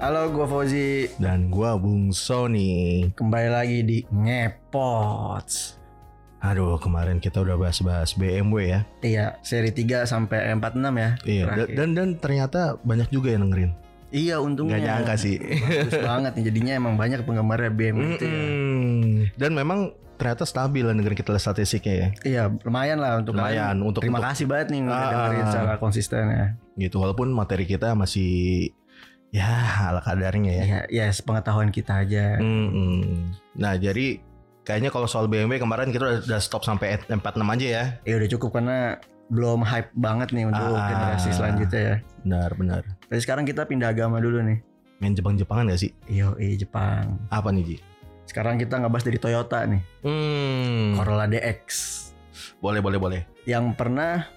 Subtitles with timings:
[0.00, 1.12] Halo, gua Fauzi.
[1.20, 3.04] Dan gua Bung Sony.
[3.12, 5.76] Kembali lagi di Ngepots.
[6.40, 8.80] Aduh, kemarin kita udah bahas-bahas BMW ya.
[9.04, 11.10] Iya, seri 3 sampai 46 ya.
[11.20, 11.76] Iya, terakhir.
[11.76, 13.72] dan dan ternyata banyak juga yang dengerin.
[14.10, 14.80] Iya, untungnya.
[14.80, 15.36] Nggak nyangka sih.
[15.36, 16.44] Bagus banget nih.
[16.48, 18.40] Jadinya emang banyak penggemarnya BMW itu ya.
[19.36, 22.08] Dan memang ternyata stabil lah dengerin kita lihat statistiknya ya.
[22.24, 23.76] Iya, lumayan lah untuk Lumayan, kalian.
[23.84, 25.48] untuk- Terima untuk- kasih banget nih udah Ah, dengerin ah.
[25.52, 26.46] secara konsisten ya.
[26.74, 28.72] Gitu, walaupun materi kita masih
[29.30, 29.46] ya
[29.86, 30.64] ala kadarnya ya.
[30.64, 32.38] Iya, ya sepengetahuan kita aja.
[32.38, 33.30] Mm-mm.
[33.54, 34.18] Nah, jadi
[34.62, 37.20] kayaknya kalau soal BMW kemarin kita udah, udah stop sampai 46
[37.54, 37.84] aja ya.
[38.04, 38.98] Ya udah cukup karena
[39.30, 40.90] belum hype banget nih untuk Ah.
[40.90, 41.96] generasi selanjutnya ya.
[42.26, 42.82] Benar, benar.
[43.06, 44.58] Tapi sekarang kita pindah agama dulu nih.
[44.98, 45.94] Main Jepang-Jepangan gak sih?
[46.10, 47.16] Yo, Jepang.
[47.30, 47.76] Apa nih, Ji?
[48.26, 50.94] Sekarang kita ngebahas dari Toyota nih, Hmm.
[50.94, 51.66] Corolla DX.
[52.60, 53.20] Boleh, boleh, boleh.
[53.42, 54.28] Yang pernah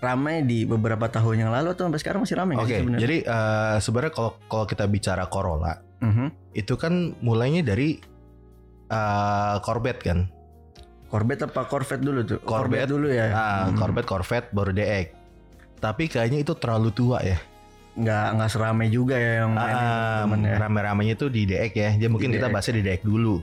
[0.00, 3.00] ramai di beberapa tahun yang lalu atau sampai sekarang masih ramai Oke, sebenarnya?
[3.00, 6.54] jadi eh, sebenarnya kalau kalau kita bicara Corolla Mhm.
[6.54, 8.00] itu kan mulainya dari
[8.88, 10.18] eh, Corvette kan,
[11.06, 12.38] Corvette apa Corvette dulu tuh?
[12.40, 12.88] Corvette.
[12.88, 13.26] dulu ya.
[13.28, 13.76] ah, Hmm.
[13.76, 15.06] Corvette, Corvette baru DX.
[15.78, 17.38] Tapi kayaknya itu terlalu tua ya.
[17.92, 20.56] Nggak nggak seramai juga ya yang ya.
[20.58, 21.90] rame-ramenya itu di DX ya.
[21.96, 22.52] Jadi mungkin Di kita DX.
[22.52, 23.36] bahasnya di DX dulu.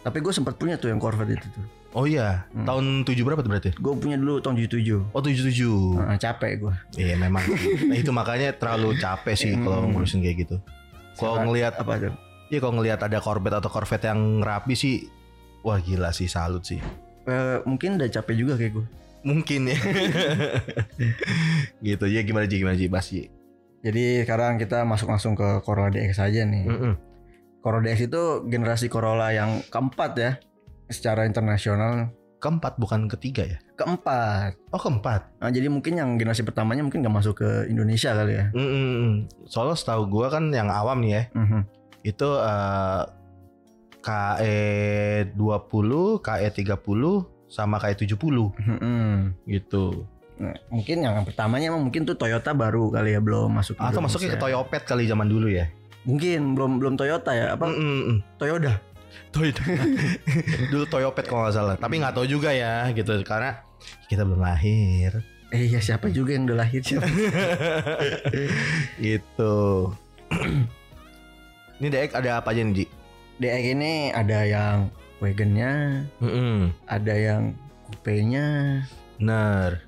[0.00, 1.64] Tapi gue sempat punya tuh yang Corvette itu tuh.
[1.90, 2.64] Oh iya, Hmm.
[2.64, 3.70] tahun 7 berapa tuh berarti?
[3.76, 5.10] Gue punya dulu tahun 77.
[5.10, 5.98] Oh 77.
[5.98, 6.74] Nah, capek gue.
[6.96, 7.42] Iya memang.
[7.84, 9.92] nah, itu makanya terlalu capek sih kalau Hmm.
[9.92, 10.56] ngurusin kayak gitu.
[11.14, 12.14] Kalau ngelihat apa tuh?
[12.48, 15.04] Iya kalau ngelihat ada Corvette atau Corvette yang rapi sih,
[15.60, 16.80] wah gila sih salut sih.
[17.26, 18.86] Eh, mungkin udah capek juga kayak gue.
[19.20, 19.76] Mungkin ya.
[21.84, 23.28] gitu ya gimana Ji gimana Bas Ji.
[23.80, 26.64] Jadi sekarang kita masuk langsung ke Corolla DX aja nih.
[26.64, 26.94] Mm-mm.
[27.60, 30.30] Corolla DX itu generasi Corolla yang keempat ya
[30.86, 32.08] secara internasional.
[32.40, 33.58] Keempat bukan ketiga ya?
[33.76, 34.56] Keempat.
[34.72, 35.28] Oh keempat.
[35.38, 38.48] Nah, jadi mungkin yang generasi pertamanya mungkin nggak masuk ke Indonesia kali ya.
[38.50, 39.28] Mm-mm.
[39.44, 41.60] Soalnya setahu gua kan yang awam nih ya Mhm.
[42.00, 43.02] itu eh,
[44.00, 44.56] KE
[45.36, 49.44] 20, KE 30 sama KE 70 Mhm.
[49.44, 50.08] gitu.
[50.40, 54.04] Nah, mungkin yang pertamanya emang mungkin tuh Toyota baru kali ya belum masuk Atau Indonesia.
[54.08, 55.68] masuknya ke Toyopet kali zaman dulu ya?
[56.00, 58.24] Mungkin belum belum Toyota ya apa Mm-mm.
[58.36, 58.80] Toyota.
[59.30, 59.62] Toyota.
[60.72, 61.74] dulu Toyopet kalau nggak salah.
[61.76, 63.60] Tapi nggak tahu juga ya gitu karena
[64.06, 65.20] kita belum lahir.
[65.50, 67.04] Eh ya siapa juga yang udah lahir siapa?
[69.02, 69.90] gitu.
[71.80, 72.86] Ini DX ada apa aja nih Ji?
[73.40, 74.76] DX ini ada yang
[75.18, 76.70] wagonnya, Mm-mm.
[76.86, 77.42] ada yang
[77.88, 78.46] coupe-nya.
[79.18, 79.80] Bener.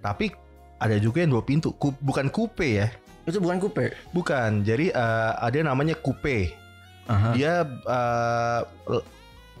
[0.00, 0.32] Tapi
[0.78, 2.88] ada juga yang dua pintu, Ku- bukan coupe ya?
[3.24, 3.92] Itu bukan coupe.
[4.10, 4.62] Bukan.
[4.62, 6.52] Jadi eh, ada yang namanya coupe.
[7.04, 7.32] Aha.
[7.32, 9.06] Dia eh, l-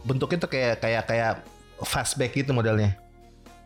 [0.02, 1.32] bentuknya tuh kayak kayak kayak
[1.80, 2.96] fastback gitu modelnya.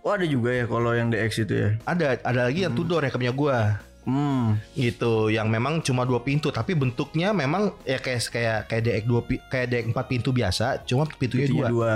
[0.01, 1.69] Oh ada juga ya kalau yang DX itu ya.
[1.85, 3.83] Ada ada lagi yang two door ya punya gua.
[4.01, 4.57] Hmm.
[4.73, 9.21] gitu yang memang cuma dua pintu tapi bentuknya memang ya kayak kayak kayak DX dua
[9.21, 11.95] pi- kayak DX empat pintu biasa cuma pintunya Pintunya dua, dua.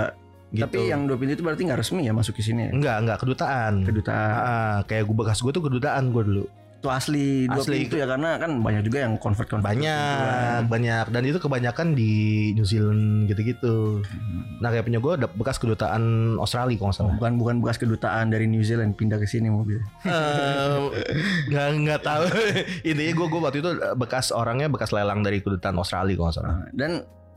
[0.53, 0.61] gitu.
[0.61, 2.71] Tapi yang dua pintu itu berarti nggak resmi ya masuk ke sini ya?
[2.71, 4.29] enggak enggak kedutaan Kedutaan.
[4.37, 6.45] Ah, kayak gue bekas gue tuh kedutaan gue dulu
[6.83, 7.75] Itu asli dua Asli.
[7.79, 9.63] pintu ya karena kan banyak juga yang convert convert.
[9.65, 12.11] banyak banyak dan itu kebanyakan di
[12.51, 14.03] New Zealand gitu-gitu
[14.59, 16.03] nah kayak punya gue bekas kedutaan
[16.35, 19.79] Australia kalau nggak salah Bukan bukan bekas kedutaan dari New Zealand pindah ke sini mobil.
[20.03, 20.75] Eh,
[21.47, 22.23] nggak nggak tahu
[22.85, 26.51] intinya gue gue waktu itu bekas orangnya bekas lelang dari kedutaan Australia kalau nggak salah
[26.53, 26.91] Nah, dan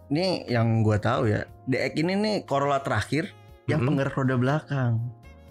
[0.07, 3.31] ini yang gua tahu ya, DX ini nih Corolla terakhir
[3.65, 3.87] yang Mhm.
[3.89, 4.93] penggerak roda belakang.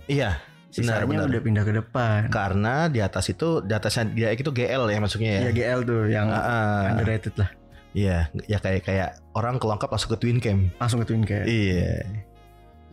[0.05, 0.39] iya
[0.75, 1.31] Sisanya benar.
[1.31, 2.19] udah pindah ke depan.
[2.27, 6.01] karena di atas itu di atasnya dia itu GL ya maksudnya ya Ya GL tuh
[6.11, 6.91] yang ah.
[6.91, 7.47] underrated lah.
[7.95, 9.09] Iya, ya kayak kayak
[9.39, 10.67] orang kelengkap langsung ke Twin Cam.
[10.83, 11.47] Langsung ke Twin Cam.
[11.47, 12.03] Iya.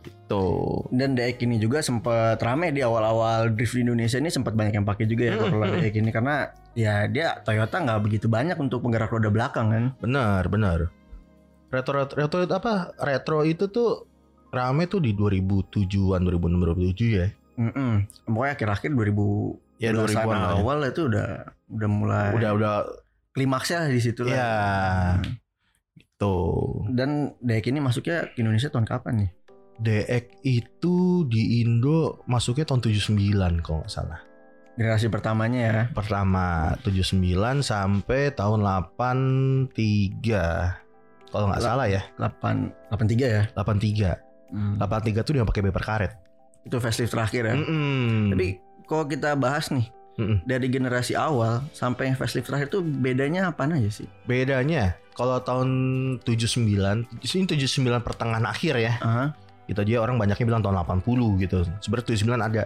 [0.07, 0.47] Itu.
[0.95, 4.87] Dan DX ini juga sempat rame di awal-awal drift di Indonesia ini sempat banyak yang
[4.87, 5.43] pakai juga ya.
[5.43, 9.85] Corolla DX ini karena ya dia Toyota nggak begitu banyak untuk penggerak roda belakang kan.
[9.99, 10.79] Benar, benar.
[11.75, 12.95] Retro retro itu apa?
[13.03, 14.07] Retro itu tuh
[14.55, 17.27] rame tuh di 2007-an, 2006 2007 ya.
[17.63, 17.93] Mm-mm.
[18.27, 20.59] Pokoknya akhir-akhir 2000 Ya 2000-an lah ya.
[20.59, 21.29] awal itu udah
[21.69, 22.75] udah mulai Udah udah
[23.33, 24.33] klimaksnya di situ lah.
[24.33, 24.55] Iya.
[25.19, 25.35] Hmm.
[25.97, 26.37] itu.
[26.87, 29.31] Dan DX ini masuknya ke Indonesia tahun kapan nih?
[29.79, 34.23] DX itu di Indo masuknya tahun 79 kalau nggak salah.
[34.73, 35.81] Generasi pertamanya ya.
[35.91, 39.69] Pertama 79 sampai tahun 83.
[41.29, 41.65] Kalau nggak Lah.
[41.65, 43.43] salah ya, 8 83 ya.
[43.57, 44.21] 83.
[44.53, 44.77] Hmm.
[44.79, 46.13] 83 tuh dia pakai beber karet.
[46.63, 47.55] Itu facelift terakhir ya.
[47.57, 48.33] Mm-mm.
[48.33, 48.47] Tapi
[48.85, 50.45] kalau kita bahas nih Mm-mm.
[50.45, 54.09] dari generasi awal sampai yang facelift terakhir tuh bedanya apa aja sih?
[54.23, 55.69] bedanya kalau tahun
[56.21, 56.69] 79
[57.17, 59.33] di sini 79 pertengahan akhir ya Aha.
[59.65, 62.63] itu aja orang banyaknya bilang tahun 80 gitu sebenarnya 79 ada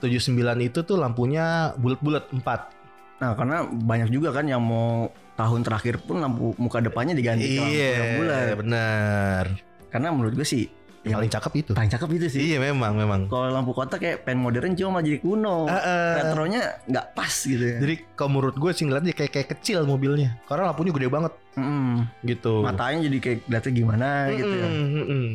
[0.00, 1.44] 79 itu tuh lampunya
[1.76, 2.80] bulat-bulat 4
[3.20, 7.60] Nah, karena banyak juga kan yang mau tahun terakhir pun lampu muka depannya diganti ke
[7.60, 8.46] lampu Iya, bulat.
[8.56, 9.44] benar.
[9.92, 11.70] Karena menurut gue sih Yang paling cakep itu.
[11.72, 12.40] paling cakep itu sih.
[12.52, 13.20] Iya memang memang.
[13.26, 15.64] Kalau lampu kotak kayak pen modern cuma jadi kuno.
[15.64, 16.12] Heeh.
[16.20, 17.78] Retronya nggak pas gitu ya.
[17.80, 20.36] Jadi kalau menurut gue sih ngeliatnya kayak kayak kecil mobilnya.
[20.44, 22.04] Karena lampunya gede banget Mm-mm.
[22.22, 22.60] gitu.
[22.60, 24.68] Matanya jadi kayak lihatnya gimana gitu ya.
[24.68, 25.26] Mm-mm, mm-mm.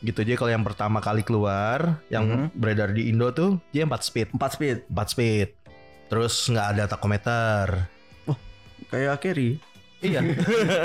[0.00, 2.46] Gitu aja kalau yang pertama kali keluar yang Mhm.
[2.56, 5.48] beredar di Indo tuh dia 4 speed, 4 speed 4 speed.
[6.08, 7.92] Terus nggak ada takometer.
[8.84, 9.56] kayak Kerry.
[10.00, 10.20] Iya.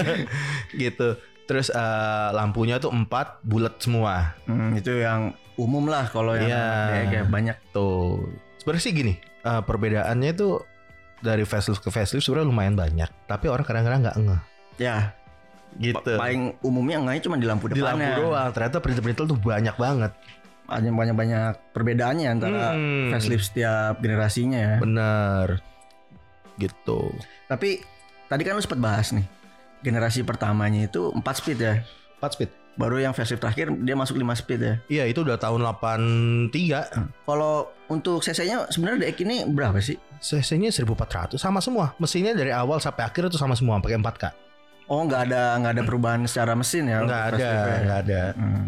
[0.81, 1.15] gitu.
[1.49, 3.09] Terus eh, lampunya tuh 4
[3.41, 4.37] bulat semua.
[4.45, 6.65] Hmm, itu yang umum lah kalau yang Iya.
[6.87, 8.21] kayak, kayak banyak Tuh.
[8.55, 10.61] Sebenarnya sih gini, eh, perbedaannya tuh
[11.19, 14.41] dari facelift ke facelift sebenarnya lumayan banyak, tapi orang kadang-kadang nggak ngeh.
[14.79, 15.11] ya
[15.75, 15.99] Gitu.
[15.99, 20.11] pa- paling umumnya enggaknya cuma di lampu di lampu doang, ternyata perintil-perintil tuh banyak banget.
[20.65, 23.09] Ada banyak banyak perbedaannya antara Hmm.
[23.09, 24.75] facelift setiap generasinya ya.
[24.77, 25.59] Bener.
[26.55, 27.11] Gitu.
[27.45, 27.81] Tapi
[28.25, 29.25] tadi kan lu sempat bahas nih.
[29.79, 31.83] Generasi pertamanya itu 4 speed ya.
[32.19, 32.51] 4 speed.
[32.79, 34.73] Baru yang facelift terakhir dia masuk 5 speed ya.
[34.87, 37.23] Iya, itu udah tahun 83.
[37.27, 39.99] Kalau untuk CC-nya sebenarnya DX ini berapa sih?
[40.19, 41.95] CC-nya 1400 sama semua.
[41.99, 44.23] Mesinnya dari awal sampai akhir itu sama semua pakai 4K.
[44.89, 47.05] Oh nggak ada nggak ada perubahan secara mesin ya?
[47.05, 47.77] Nggak ada, ya?
[47.85, 48.21] nggak ada.
[48.33, 48.67] Hmm.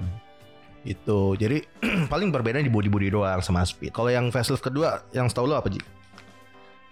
[0.85, 1.33] Itu.
[1.33, 1.65] Jadi
[2.13, 3.89] paling berbeda di body-body doang sama speed.
[3.89, 5.81] Kalau yang facelift kedua yang setahu lo apa, Ji?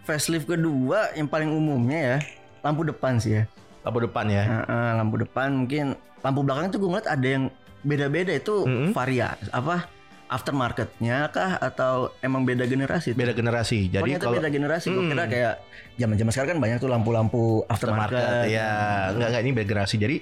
[0.03, 2.17] Facelift kedua yang paling umumnya ya
[2.65, 3.43] lampu depan sih ya.
[3.79, 4.43] Lampu depan ya.
[4.43, 5.85] Nah, eh, lampu depan mungkin
[6.19, 7.43] lampu belakang tuh gue ngeliat ada yang
[7.79, 8.91] beda-beda itu Mm-mm.
[8.91, 9.87] varian apa
[10.29, 13.11] aftermarketnya kah atau emang beda generasi?
[13.11, 13.87] Beda generasi.
[13.87, 14.87] Jadi kalau beda generasi.
[14.87, 15.11] Gue Mm.
[15.11, 15.53] kira kayak
[15.95, 18.19] zaman-zaman sekarang kan banyak tuh lampu-lampu aftermarket.
[18.19, 18.69] aftermarket ya
[19.09, 19.95] enggak enggak ini beda generasi.
[19.97, 20.17] Jadi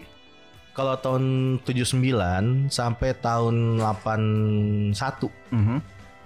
[0.71, 1.23] kalau tahun
[1.65, 5.77] 79 sampai tahun 81 Mhm.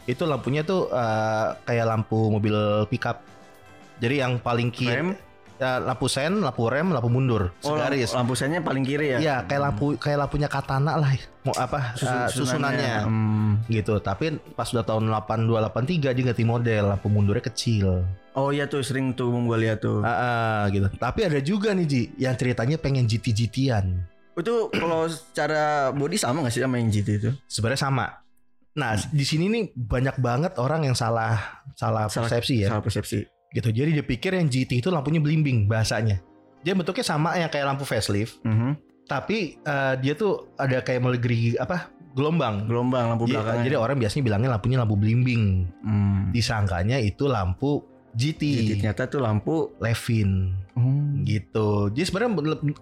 [0.05, 2.53] itu lampunya tuh eh, kayak lampu mobil
[2.85, 3.23] pickup.
[3.97, 5.09] Jadi yang paling kiri Rem?
[5.61, 8.09] Ya, lampu sen, lampu rem, lampu mundur Oh, lampu, segaris.
[8.17, 9.17] lampu sennya paling kiri ya?
[9.21, 11.13] Iya, kayak lampu kayak lampunya katana lah.
[11.45, 11.93] Mau apa?
[11.93, 12.93] Susun- eh, susunannya.
[13.05, 13.51] Hmm.
[13.69, 13.93] Gitu.
[13.97, 18.01] Tapi pas udah tahun 82 83 dia ganti model, lampu mundurnya kecil.
[18.33, 20.01] Oh iya tuh sering tuh gue lihat tuh.
[20.01, 20.89] Ah, ah, gitu.
[20.89, 23.85] Tapi ada juga nih Ji yang ceritanya pengen GT-GT-an.
[24.33, 27.29] Itu kalau secara body sama gak sih sama yang GT itu?
[27.45, 28.07] Sebenarnya sama.
[28.71, 32.71] Nah, di sini nih banyak banget orang yang salah salah, Salah- persepsi ya.
[32.71, 33.19] Salah persepsi.
[33.51, 33.69] Gitu.
[33.69, 36.23] Jadi dia pikir yang GT itu lampunya belimbing bahasanya.
[36.61, 38.77] Dia bentuknya sama yang kayak lampu facelift, Mhm.
[39.05, 41.91] tapi eh, dia tuh ada kayak melegeri apa?
[42.11, 42.67] gelombang.
[42.67, 43.63] Gelombang lampu Jadi, belakangnya.
[43.63, 45.43] jadi orang biasanya bilangnya lampunya lampu belimbing.
[45.79, 46.27] Hmm.
[46.29, 49.71] Disangkanya itu lampu GT, GT ternyata tuh lampu.
[49.79, 51.23] Levin Hmm.
[51.23, 51.87] gitu.
[51.87, 52.31] Jadi sebenarnya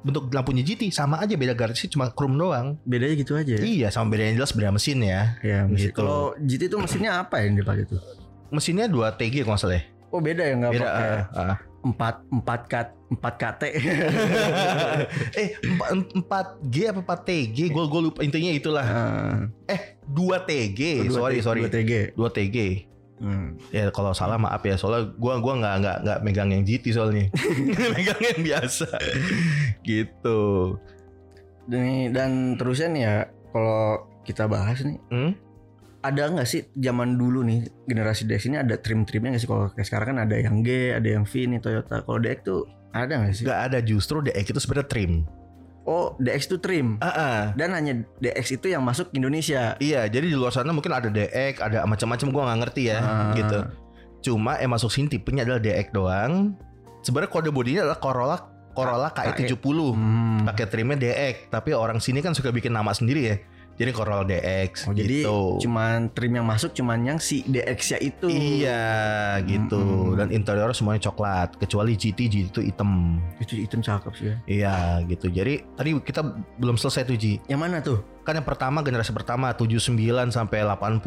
[0.01, 2.81] bentuk- lampunya GT sama aja beda garis cuma chrome doang.
[2.81, 3.61] Bedanya gitu aja ya?
[3.61, 5.37] Iya, sama bedanya jelas beda mesin ya.
[5.39, 5.93] Ya, mesin.
[5.93, 6.01] Gitu.
[6.01, 8.01] Kalau GT itu mesinnya apa yang dipakai tuh?
[8.49, 9.83] Mesinnya 2 TG kalau nggak salah ya.
[10.09, 10.85] Oh beda ya nggak Beda.
[10.85, 11.57] pakai ah.
[11.79, 13.63] empat empat kat empat KT.
[15.41, 17.57] eh 4, G apa 4 TG?
[17.69, 18.85] Gue gue lupa intinya itulah.
[18.85, 19.37] Ah,
[20.05, 21.07] 2 TG.
[21.07, 21.61] dua sorry T- sorry.
[21.63, 21.91] dua TG.
[22.13, 22.57] 2 TG.
[23.19, 23.59] Hmm.
[23.69, 27.27] Ya kalau salah maaf ya soalnya gua gua nggak nggak nggak megang yang GT soalnya.
[27.95, 28.87] megang yang biasa.
[29.83, 30.39] gitu.
[31.69, 33.15] Dan, dan terusnya nih ya
[33.51, 33.83] kalau
[34.23, 35.31] kita bahas nih Hmm?
[35.99, 39.83] Ada nggak sih zaman dulu nih generasi DX ini ada trim-trimnya nggak sih kalau kayak
[39.83, 43.33] sekarang kan ada yang G ada yang V nih Toyota kalau DX tuh ada nggak
[43.33, 45.11] sih Gak ada justru DX itu sebenarnya trim.
[45.83, 47.39] oh DX tuh trim Ah, ah.
[47.53, 51.59] dan hanya DX itu yang masuk Indonesia Iya, jadi di luar sana mungkin ada DX,
[51.59, 53.33] ada macam-macam gua nggak ngerti ya, Ah.
[53.33, 53.59] gitu.
[54.21, 56.53] Cuma yang masuk sini tipenya adalah DX doang.
[57.01, 58.37] Sebenarnya kode bodinya adalah Corolla
[58.69, 59.77] Corolla KE70.
[59.91, 60.43] Hmm.
[60.45, 63.35] Pakai trimnya DX, tapi orang sini kan suka bikin nama sendiri ya.
[63.79, 65.39] Jadi Corolla DX Oh, jadi gitu.
[65.63, 68.27] cuman trim yang masuk cuman yang si DX ya itu.
[68.27, 68.83] Iya
[69.41, 70.13] gitu.
[70.13, 73.23] Dan interior semuanya coklat kecuali GT GT itu hitam.
[73.39, 74.35] Itu hitam cakep sih ya.
[74.45, 74.75] Iya
[75.07, 75.31] gitu.
[75.31, 76.21] Jadi tadi kita
[76.59, 77.39] belum selesai tuh Ji.
[77.47, 78.03] Yang mana tuh?
[78.19, 79.95] Kan yang pertama generasi pertama 79
[80.29, 80.99] sampai 80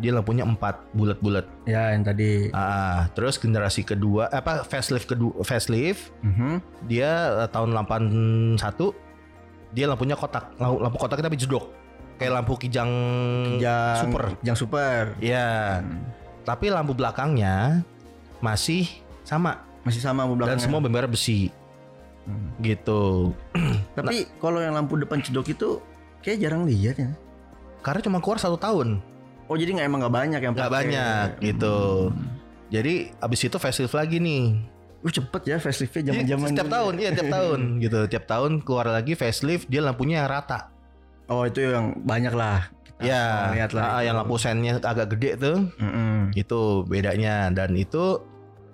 [0.00, 0.56] dia lampunya 4
[0.90, 1.44] bulat-bulat.
[1.64, 2.48] Ya yang tadi.
[2.50, 6.88] Ah terus generasi kedua apa facelift kedua facelift Mhm.
[6.88, 7.10] dia
[7.44, 8.96] eh, tahun 81
[9.70, 11.68] dia lampunya kotak lampu, lampu kotak tapi jedok
[12.18, 12.90] kayak lampu kijang
[13.56, 14.22] yang super.
[14.42, 15.14] yang super.
[15.18, 16.02] Ya Hmm.
[16.42, 17.82] tapi lampu belakangnya
[18.38, 18.86] masih
[19.22, 19.62] sama.
[19.82, 20.62] Masih sama lampu dan belakangnya?
[20.62, 21.48] semua benar besi.
[22.22, 22.52] Hmm.
[22.60, 23.32] gitu.
[23.96, 25.80] Tapi kalau yang lampu depan cedok itu
[26.20, 27.10] kayak jarang lihat ya?
[27.80, 29.00] Karena cuma keluar satu tahun.
[29.48, 32.12] Oh jadi nggak emang nggak banyak yang nggak banyak gitu.
[32.12, 32.36] Hmm.
[32.68, 34.60] jadi abis itu facelift lagi nih.
[34.98, 36.74] Uh, cepet ya faceliftnya Iya, zaman-zaman setiap dulu.
[36.74, 37.98] tahun iya tiap tahun gitu.
[38.12, 40.68] Tiap tahun keluar lagi facelift dia lampunya yang rata
[41.28, 42.68] Oh itu yang banyak lah.
[42.98, 43.94] Ya lihat lah.
[43.94, 46.34] ah, yang lampu sennya agak gede tuh Mm-mm.
[46.34, 48.18] itu bedanya dan itu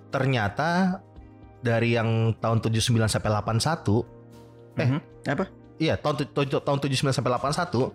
[0.09, 0.97] ternyata
[1.61, 4.01] dari yang tahun 79 sampai 81
[4.75, 4.87] Eh.
[4.89, 4.99] Mhm.
[5.29, 5.45] apa?
[5.77, 7.93] Iya, tahun tahun 79 sampai 81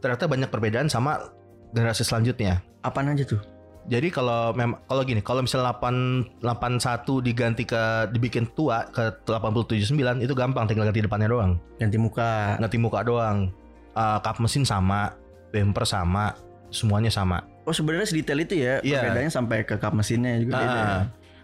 [0.00, 1.30] ternyata banyak perbedaan sama
[1.70, 2.64] generasi selanjutnya.
[2.80, 3.38] Apaan aja tuh?
[3.82, 10.22] Jadi kalau memang kalau gini, kalau misalnya 8 81 diganti ke dibikin tua ke 879
[10.22, 11.52] itu gampang tinggal ganti depannya doang.
[11.76, 12.56] Ganti muka.
[12.56, 13.50] Ganti muka doang.
[13.92, 15.12] Eh, kap mesin sama,
[15.48, 16.32] bumper sama,
[16.68, 17.44] semuanya sama.
[17.62, 19.04] Oh sebenarnya sedetail itu ya Iya.
[19.04, 20.66] perbedaannya sampai ke kap mesinnya juga beda.
[20.66, 20.82] ya.
[20.82, 21.02] Ah.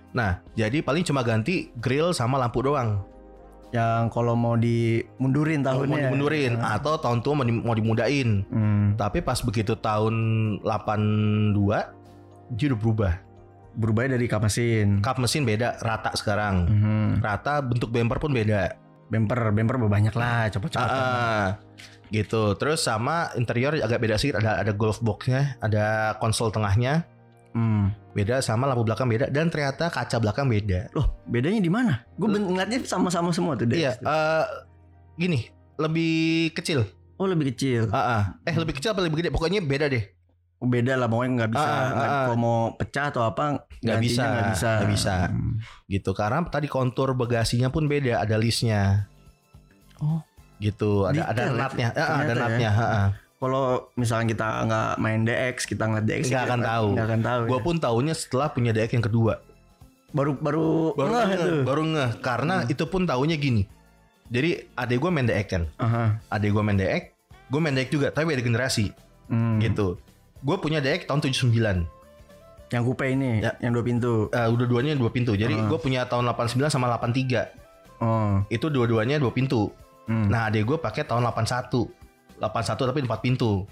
[0.09, 3.05] Nah, jadi paling cuma ganti grill sama lampu doang.
[3.69, 6.09] Yang kalau mau dimundurin Mau tahunnya.
[6.09, 6.75] dimundurin Ah.
[6.75, 8.43] atau tahun tua mau, di- mau dimudain.
[8.49, 8.97] Hmm.
[8.97, 10.15] Tapi pas begitu tahun
[10.65, 11.93] 82
[12.51, 13.13] dia udah berubah.
[13.77, 14.99] Berubah dari kap mesin.
[14.99, 16.65] Kap mesin beda, rata sekarang.
[16.67, 17.09] Mhm.
[17.21, 18.73] Rata bentuk bumper pun beda.
[19.07, 20.89] Bumper, bumper banyak lah, cepet-cepet.
[20.91, 21.57] Ah,
[22.11, 22.55] gitu.
[22.55, 24.31] Terus sama interior agak beda sih.
[24.31, 25.85] Ada ada golf boxnya, ada
[26.17, 27.05] konsol tengahnya
[27.49, 27.91] Hmm.
[28.13, 30.93] beda sama lampu belakang beda dan ternyata kaca belakang beda.
[30.93, 32.05] Loh, bedanya di mana?
[32.15, 33.65] Gue ngeliatnya sama-sama semua tuh.
[33.67, 34.05] Iya, Dex.
[34.05, 34.45] eh,
[35.17, 36.85] gini, lebih kecil.
[37.17, 37.89] Oh lebih kecil.
[37.91, 38.23] Ah, ah.
[38.45, 39.31] eh lebih kecil apa lebih gede?
[39.33, 40.05] Pokoknya beda deh.
[40.59, 41.63] Oh, beda lah, pokoknya nggak bisa.
[41.63, 42.19] Ah, ah, Nggak- ah.
[42.21, 43.45] Kalau mau pecah atau apa,
[43.79, 44.71] Nggak bisa, Nggak bisa.
[44.75, 45.15] nggak bisa.
[45.31, 45.55] Hmm.
[45.87, 46.11] Gitu.
[46.13, 49.07] Karena tadi kontur bagasinya pun beda, ada listnya.
[49.99, 50.19] Oh.
[50.59, 51.89] Gitu, ada ada Detail ya, natnya.
[51.95, 52.35] Ada ya.
[52.35, 52.71] natnya.
[52.75, 53.09] ah.
[53.39, 56.89] Kalau misalnya kita nggak main DX, kita ngeliat DX, Nggak kita akan tahu.
[56.91, 57.41] Nggak akan tahu.
[57.47, 57.63] Gua ya.
[57.63, 59.35] pun tahunya setelah punya DX yang kedua.
[60.09, 61.29] baru baru Baru ngeh
[61.63, 62.11] baru ngeh.
[62.19, 63.69] Karena itu pun tahunya gini.
[64.27, 65.63] Jadi adek gue main DX kan.
[66.29, 67.03] Adek gue main DX,
[67.47, 68.89] gue main DX juga, tapi beda generasi
[69.29, 69.61] Hmm.
[69.61, 70.01] gitu.
[70.41, 71.85] Gue punya DX tahun 79.
[72.69, 73.53] Yang coupe ini, Ya.
[73.61, 74.29] yang dua pintu.
[74.29, 75.33] Eh, udah duanya dua pintu.
[75.33, 75.69] Jadi Ah.
[75.69, 77.49] gue punya tahun 89 sama 83.
[78.01, 78.41] Oh.
[78.49, 79.73] Itu dua-duanya dua pintu.
[80.09, 80.27] Hmm.
[80.27, 81.85] Nah, adek gue pakai tahun 81.
[82.41, 83.69] 81 tapi empat pintu.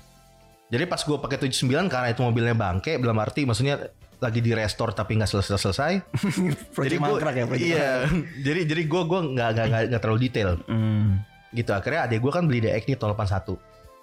[0.67, 4.91] Jadi pas gue pakai 79 karena itu mobilnya bangke, belum arti maksudnya lagi di restore
[4.91, 5.93] tapi nggak selesai selesai.
[6.75, 7.91] Gua- mangkrak ya, Iya.
[8.47, 11.23] jadi jadi gue gue nggak nggak nggak- terlalu detail Hmm.
[11.51, 11.71] gitu.
[11.71, 13.57] Akhirnya adek gue kan beli DX nih tahun 81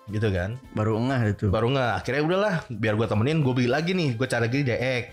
[0.10, 0.50] gitu kan.
[0.72, 1.46] Baru ngeh itu.
[1.48, 1.92] Baru nggak.
[2.00, 4.16] Akhirnya udahlah biar gue temenin gue beli lagi nih.
[4.16, 5.04] Gue cari lagi DX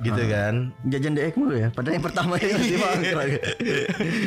[0.00, 0.28] gitu Ah.
[0.28, 0.54] kan.
[0.84, 1.68] Jajan DX mulu ya.
[1.68, 3.28] Padahal yang pertama itu di mangkrak.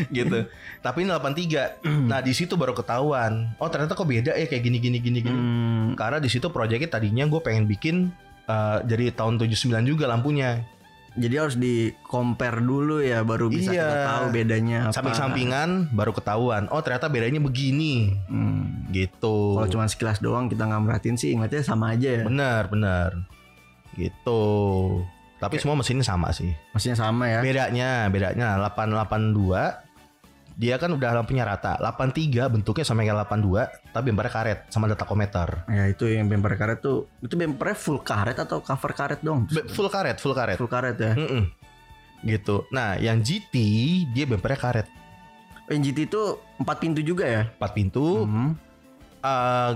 [0.10, 0.38] gitu.
[0.80, 1.84] Tapi ini 83.
[2.06, 3.56] Nah, di situ baru ketahuan.
[3.56, 5.32] Oh, ternyata kok beda ya kayak gini gini gini gini.
[5.32, 5.88] Hmm.
[5.94, 8.12] Karena di situ proyeknya tadinya gue pengen bikin
[8.44, 10.60] eh, dari tahun 79 juga lampunya.
[11.12, 13.84] Jadi harus di compare dulu ya baru bisa Iya.
[13.84, 14.96] kita tahu bedanya apa.
[14.96, 16.68] Samping-sampingan baru ketahuan.
[16.68, 18.16] Oh, ternyata bedanya begini.
[18.26, 18.88] Hmm.
[18.90, 19.56] Gitu.
[19.56, 22.24] Kalau cuma sekilas doang kita nggak merhatiin sih ngeliatnya sama aja ya.
[22.24, 23.28] benar, benar.
[23.94, 24.42] Gitu.
[25.42, 26.54] Tapi semua mesinnya sama sih.
[26.72, 27.42] Maksudnya sama ya.
[27.42, 29.90] Bedanya, bedanya 882
[30.62, 31.82] dia kan udah lampunya rata.
[31.82, 35.66] 83 bentuknya sama kayak 82 tapi bempernya karet sama ada takometer.
[35.66, 37.10] Ya itu yang bumper karet tuh.
[37.24, 39.50] Itu bumpernya full karet atau cover karet dong?
[39.50, 40.62] Be- full karet, full karet.
[40.62, 41.18] Full karet ya.
[41.18, 41.50] Mm-mm.
[42.22, 42.70] Gitu.
[42.70, 43.56] Nah, yang GT
[44.14, 44.88] dia bempernya karet.
[45.66, 46.22] Oh, yang GT itu
[46.62, 47.42] empat pintu juga ya?
[47.58, 48.28] 4 pintu.
[48.28, 48.54] Hmm.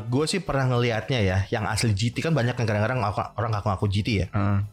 [0.09, 3.85] gue sih pernah ngelihatnya ya, yang asli GT kan banyak yang kadang-kadang ngaku- orang ngaku-ngaku
[3.93, 4.27] GT ya.
[4.33, 4.65] Ah.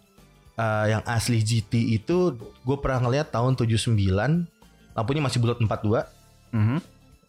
[0.54, 3.96] Eh, yang asli GT itu gue pernah ngelihat tahun 79
[4.92, 6.04] lampunya masih bulat 42
[6.52, 6.76] Mhm.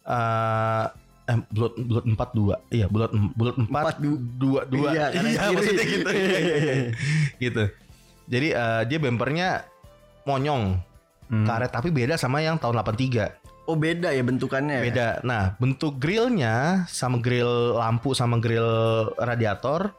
[0.04, 0.86] eh
[1.24, 5.40] eh bulat bulat 42 iya bulat bulat 4 Empat du- dua dua Iya, kanan iya
[5.40, 5.54] kiri.
[5.56, 6.10] maksudnya gitu
[7.40, 7.62] gitu
[8.26, 9.48] jadi eh, dia bempernya
[10.22, 10.84] monyong
[11.24, 11.48] Hmm.
[11.48, 14.76] karet tapi beda sama yang tahun 83 Oh beda ya bentukannya.
[14.76, 14.84] ya?
[14.84, 18.68] beda nah bentuk grillnya sama grill lampu sama grill
[19.16, 19.96] radiator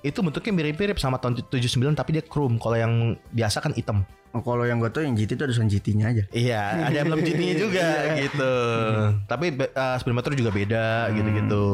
[0.00, 1.58] itu bentuknya mirip-mirip sama tahun 79
[1.92, 2.92] tapi dia chrome kalau yang
[3.28, 6.24] biasa kan hitam Oh, kalau yang gue tau yang GT itu ada tulisan GT-nya aja.
[6.28, 8.28] Iya, ada emblem GT-nya juga Iya.
[8.28, 8.52] gitu.
[9.24, 11.14] Tapi be- uh, speedometer juga beda Hmm.
[11.16, 11.66] gitu-gitu.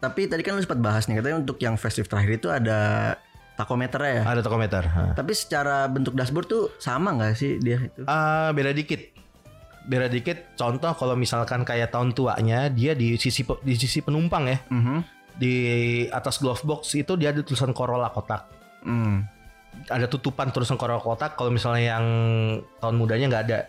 [0.00, 3.12] Tapi tadi kan lu sempat bahas nih katanya untuk yang facelift terakhir itu ada
[3.54, 4.22] takometer ya.
[4.24, 4.82] Ada takometer.
[4.82, 5.02] Ha.
[5.12, 8.08] Tapi secara bentuk dashboard tuh sama nggak sih dia itu?
[8.08, 9.12] Ah, beda dikit.
[9.84, 10.56] Beda dikit.
[10.56, 14.58] Contoh kalau misalkan kayak tahun tuanya dia di sisi di sisi penumpang ya.
[14.66, 15.19] Mhm.
[15.40, 15.56] Di
[16.12, 18.44] atas glove box itu dia ada tulisan Corolla kotak.
[18.84, 19.24] Hmm.
[19.88, 21.40] Ada tutupan tulisan Corolla kotak.
[21.40, 22.06] Kalau misalnya yang
[22.76, 23.60] tahun mudanya nggak ada.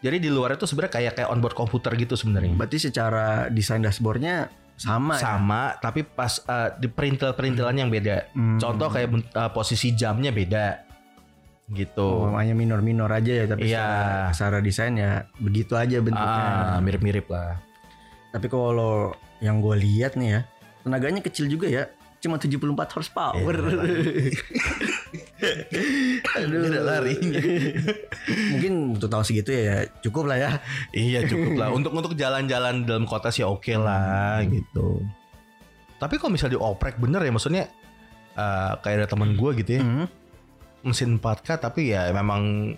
[0.00, 2.50] Jadi di luar itu sebenarnya kayak kayak onboard komputer gitu sebenarnya.
[2.58, 5.36] Berarti secara desain dashboardnya sama, ya?
[5.36, 8.32] Sama, tapi pas uh, di perintil-perintilan yang beda.
[8.32, 8.56] Hmm.
[8.56, 10.88] Contoh kayak uh, posisi jamnya beda.
[11.70, 12.02] Gitu.
[12.02, 13.78] Oh, hanya minor-minor aja ya tapi Iya.
[13.78, 16.42] secara, secara desain ya begitu aja bentuknya.
[16.74, 17.60] Ah, mirip-mirip lah.
[18.34, 20.40] Tapi kalau yang gue lihat nih ya,
[20.82, 21.84] tenaganya kecil juga ya.
[22.20, 22.60] Cuma 74
[22.92, 23.56] horsepower.
[26.36, 26.60] Aduh.
[26.68, 27.40] Beda larinya.
[28.52, 30.50] Mungkin untuk tahun segitu ya cukup lah ya.
[30.92, 31.68] iya cukup lah.
[31.76, 35.00] Untuk untuk jalan-jalan dalam kota sih oke lah gitu.
[35.96, 37.64] Tapi kalau misalnya dioprek bener ya maksudnya
[38.36, 40.06] eh, kayak ada teman gue gitu ya Hmm.
[40.80, 42.72] mesin 4K tapi ya memang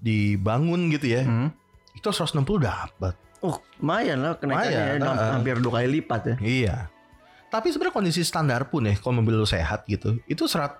[0.00, 1.24] dibangun gitu ya.
[1.24, 1.48] Hmm.
[1.96, 3.14] Itu 160 dapat.
[3.40, 5.32] Oh, lumayan lah kenaikannya Lumayan, ya, uh-uh.
[5.36, 6.36] hampir dua kali lipat ya.
[6.40, 6.76] Iya.
[7.54, 10.74] Tapi sebenarnya kondisi standar pun ya kalau mobil lu sehat gitu, itu serat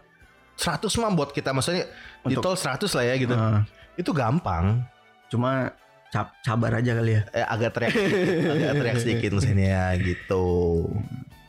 [0.57, 1.87] 100 mah buat kita maksudnya
[2.21, 3.31] di tol 100 lah ya gitu.
[3.33, 3.63] Uh,
[3.95, 4.83] Itu gampang.
[5.25, 5.71] cuma
[6.09, 7.23] cap- sabar aja kali ya.
[7.33, 7.95] Eh, agak teriak
[8.53, 10.47] agak teriak sedikit mesinnya gitu.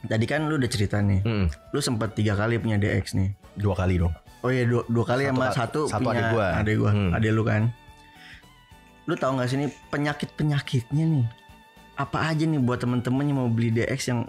[0.03, 3.33] Tadi kan lu udah cerita nih, Hmm, lu sempat tiga kali punya DX nih.
[3.55, 4.13] dua kali dong.
[4.41, 6.47] Oh iya dua, dua kali Satu sama satu, satu punya adik gua.
[6.55, 7.11] Adik gua, Hmm.
[7.11, 7.61] adik lu kan.
[9.05, 11.25] Lu tahu nggak sih nih penyakit penyakitnya nih?
[11.95, 14.21] Apa aja nih buat temen-temen yang mau beli DX yang,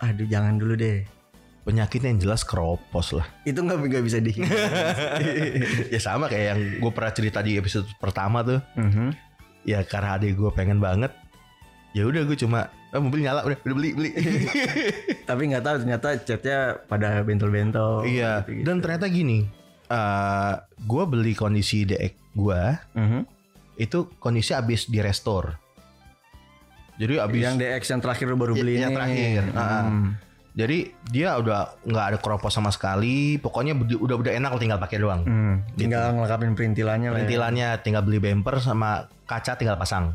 [0.00, 1.02] aduh jangan dulu deh.
[1.62, 3.28] Penyakitnya yang jelas keropos lah.
[3.44, 4.72] Itu nggak nggak bisa dihindari.
[5.92, 8.60] ya sama kayak yang gue pernah cerita di episode pertama tuh.
[8.74, 9.12] Mhm.
[9.62, 11.12] Ya karena adik gue pengen banget.
[11.92, 14.10] Ya udah gue cuma ah, mobil nyala udah udah beli beli.
[15.28, 18.08] Tapi nggak tahu ternyata catnya pada bentol-bentol.
[18.08, 18.40] iya.
[18.42, 18.64] gitu-gitu.
[18.64, 19.44] Dan ternyata gini.
[19.88, 22.60] eh gue beli kondisi DX gue
[22.92, 23.20] Mhm.
[23.76, 25.56] itu kondisi abis di restore.
[26.98, 28.96] Jadi abis Yang DX yang terakhir baru Iya, beli yang ini.
[28.98, 29.42] terakhir.
[29.54, 30.08] Hmm.
[30.58, 30.78] jadi
[31.14, 33.38] dia udah nggak ada keropos sama sekali.
[33.38, 35.22] Pokoknya udah udah enak tinggal pakai doang.
[35.22, 35.62] Hmm.
[35.78, 37.14] Tinggal ngelengkapin perintilannya ya.
[37.14, 40.10] Perintilannya tinggal beli bumper sama kaca tinggal pasang.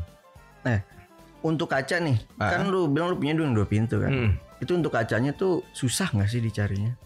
[1.44, 2.56] Untuk kaca nih, Ah.
[2.56, 4.08] kan lu bilang lu punya dua, dua pintu kan.
[4.08, 4.30] Mm.
[4.64, 6.96] Itu untuk kacanya tuh susah nggak sih dicarinya?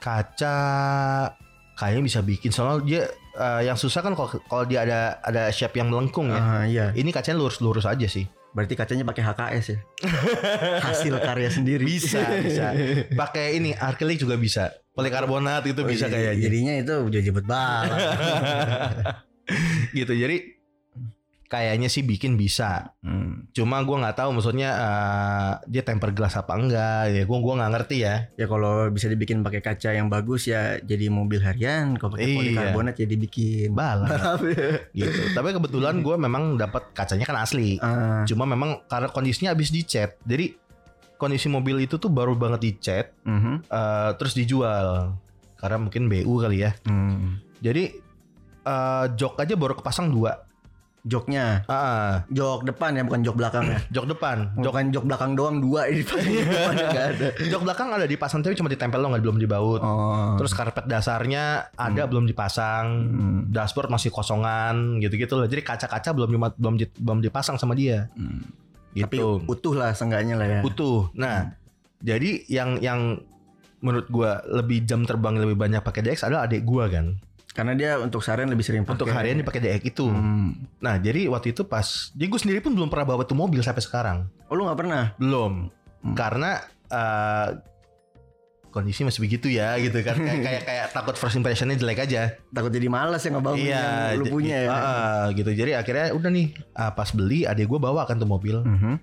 [0.00, 0.56] Kaca
[1.76, 3.02] kayaknya bisa bikin soalnya dia
[3.36, 6.40] eh, yang susah kan kalau kalau dia ada ada shape yang melengkung ya.
[6.40, 6.86] Ah iya.
[6.92, 8.24] Ini kacanya lurus-lurus aja sih.
[8.50, 9.78] Berarti kacanya pakai HKS ya.
[10.90, 11.86] Hasil karya sendiri.
[11.86, 12.74] Bisa, bisa.
[13.14, 14.74] Pakai ini akrilik juga bisa.
[14.90, 16.44] Polikarbonat itu Oh, bisa iya, kayaknya.
[16.50, 17.96] Jadinya itu udah jemput bala.
[19.98, 20.12] gitu.
[20.18, 20.36] Jadi
[21.46, 22.90] kayaknya sih bikin bisa.
[23.06, 23.39] Hmm.
[23.50, 27.22] Cuma gua nggak tahu maksudnya eh, dia temper glass apa enggak ya.
[27.26, 28.30] Gua gua nggak ngerti ya.
[28.38, 31.98] Ya kalau bisa dibikin pakai kaca yang bagus ya jadi mobil harian.
[31.98, 32.36] Kalau pakai Iya.
[32.38, 33.74] polikarbonat ya dibikin.
[33.74, 34.86] Balap ya.
[34.94, 35.20] gitu.
[35.34, 37.76] Tapi kebetulan gua memang dapat kacanya kan asli.
[37.82, 40.14] Ah, Cuma memang karena kondisinya habis dicat.
[40.22, 40.54] Jadi
[41.18, 43.66] kondisi mobil itu tuh baru banget dicat mhm.
[43.66, 45.18] eh, terus dijual.
[45.58, 46.72] Karena mungkin BU kali ya.
[46.86, 47.36] Hmm.
[47.60, 47.92] Jadi
[48.62, 50.48] eh, jok aja baru kepasang dua.
[51.00, 53.78] Joknya, Ah, jok depan ya bukan jok belakang ya.
[53.94, 54.52] jok depan.
[54.54, 56.44] Jok Bukan jok belakang doang dua ini depannya
[56.92, 57.28] nggak ada.
[57.40, 59.80] jok belakang ada dipasang tapi cuma ditempel doang nggak belum dibaut.
[59.80, 60.36] Oh.
[60.36, 62.86] Terus karpet dasarnya ada belum dipasang.
[63.08, 63.38] Hmm.
[63.48, 65.48] Dashboard masih kosongan gitu-gitu loh.
[65.48, 68.12] Jadi kaca-kaca belum belum belum dipasang sama dia.
[68.12, 68.44] Hmm.
[68.90, 69.46] Tapi Gitu.
[69.46, 70.60] utuh lah seenggaknya lah ya.
[70.60, 71.08] Utuh.
[71.14, 71.54] Nah,
[71.98, 73.00] jadi yang yang
[73.80, 77.16] menurut gua lebih jam terbang lebih banyak pakai DX adalah adik gua kan.
[77.50, 78.94] Karena dia untuk seharian lebih sering pakai.
[78.94, 80.06] Untuk harian dipakai DX itu.
[80.06, 80.54] Hmm.
[80.78, 83.82] Nah, jadi waktu itu pas jadi gue sendiri pun belum pernah bawa tuh mobil sampai
[83.82, 84.30] sekarang.
[84.46, 85.04] Oh lu nggak pernah?
[85.18, 85.66] Belum.
[86.00, 86.14] Hmm.
[86.14, 87.48] Karena eh,
[88.70, 90.14] kondisi masih begitu ya gitu kan.
[90.14, 92.38] kayak kayak kayak takut first impressionnya jelek aja.
[92.54, 94.70] Takut jadi malas ya ngebangun iya, yang lu punya ya.
[94.70, 95.50] ah, gitu.
[95.50, 96.46] Jadi akhirnya udah nih
[96.78, 98.62] ah, pas beli adik gue bawa kan tuh mobil.
[98.62, 98.94] Mhm.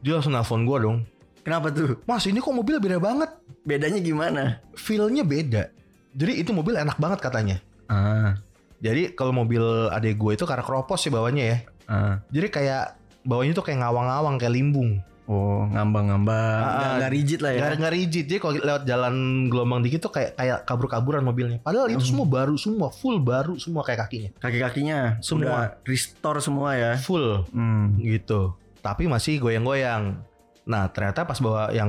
[0.00, 0.98] Dia langsung nelfon gue dong.
[1.44, 2.00] Kenapa tuh?
[2.08, 3.28] Mas ini kok mobil beda banget.
[3.68, 4.64] Bedanya gimana?
[4.72, 5.68] Feel-nya beda.
[6.16, 7.60] Jadi itu mobil enak banget katanya.
[7.86, 8.36] Ah,
[8.78, 11.58] Jadi kalau mobil adik gue itu karena keropos sih bawahnya ya.
[11.86, 12.14] ah.
[12.28, 12.84] Jadi kayak
[13.22, 15.00] bawahnya tuh kayak ngawang-ngawang kayak limbung.
[15.24, 16.36] Oh, ngambang-ngambang.
[16.60, 17.60] Ah, Nggak nggak rigid lah ya.
[17.62, 18.24] Nggak nggak rigid.
[18.26, 19.14] Jadi kalau lewat jalan
[19.48, 21.58] gelombang dikit tuh kayak kayak kabur-kaburan mobilnya.
[21.58, 22.10] Padahal itu Hmm.
[22.12, 24.30] semua baru semua, full baru semua kayak kakinya.
[24.36, 25.40] Kaki-kakinya Semua.
[25.40, 26.92] udah restore semua ya.
[27.00, 27.96] Full Hmm.
[27.98, 28.52] gitu.
[28.78, 30.20] Tapi masih goyang-goyang.
[30.64, 31.88] Nah, ternyata pas bawa yang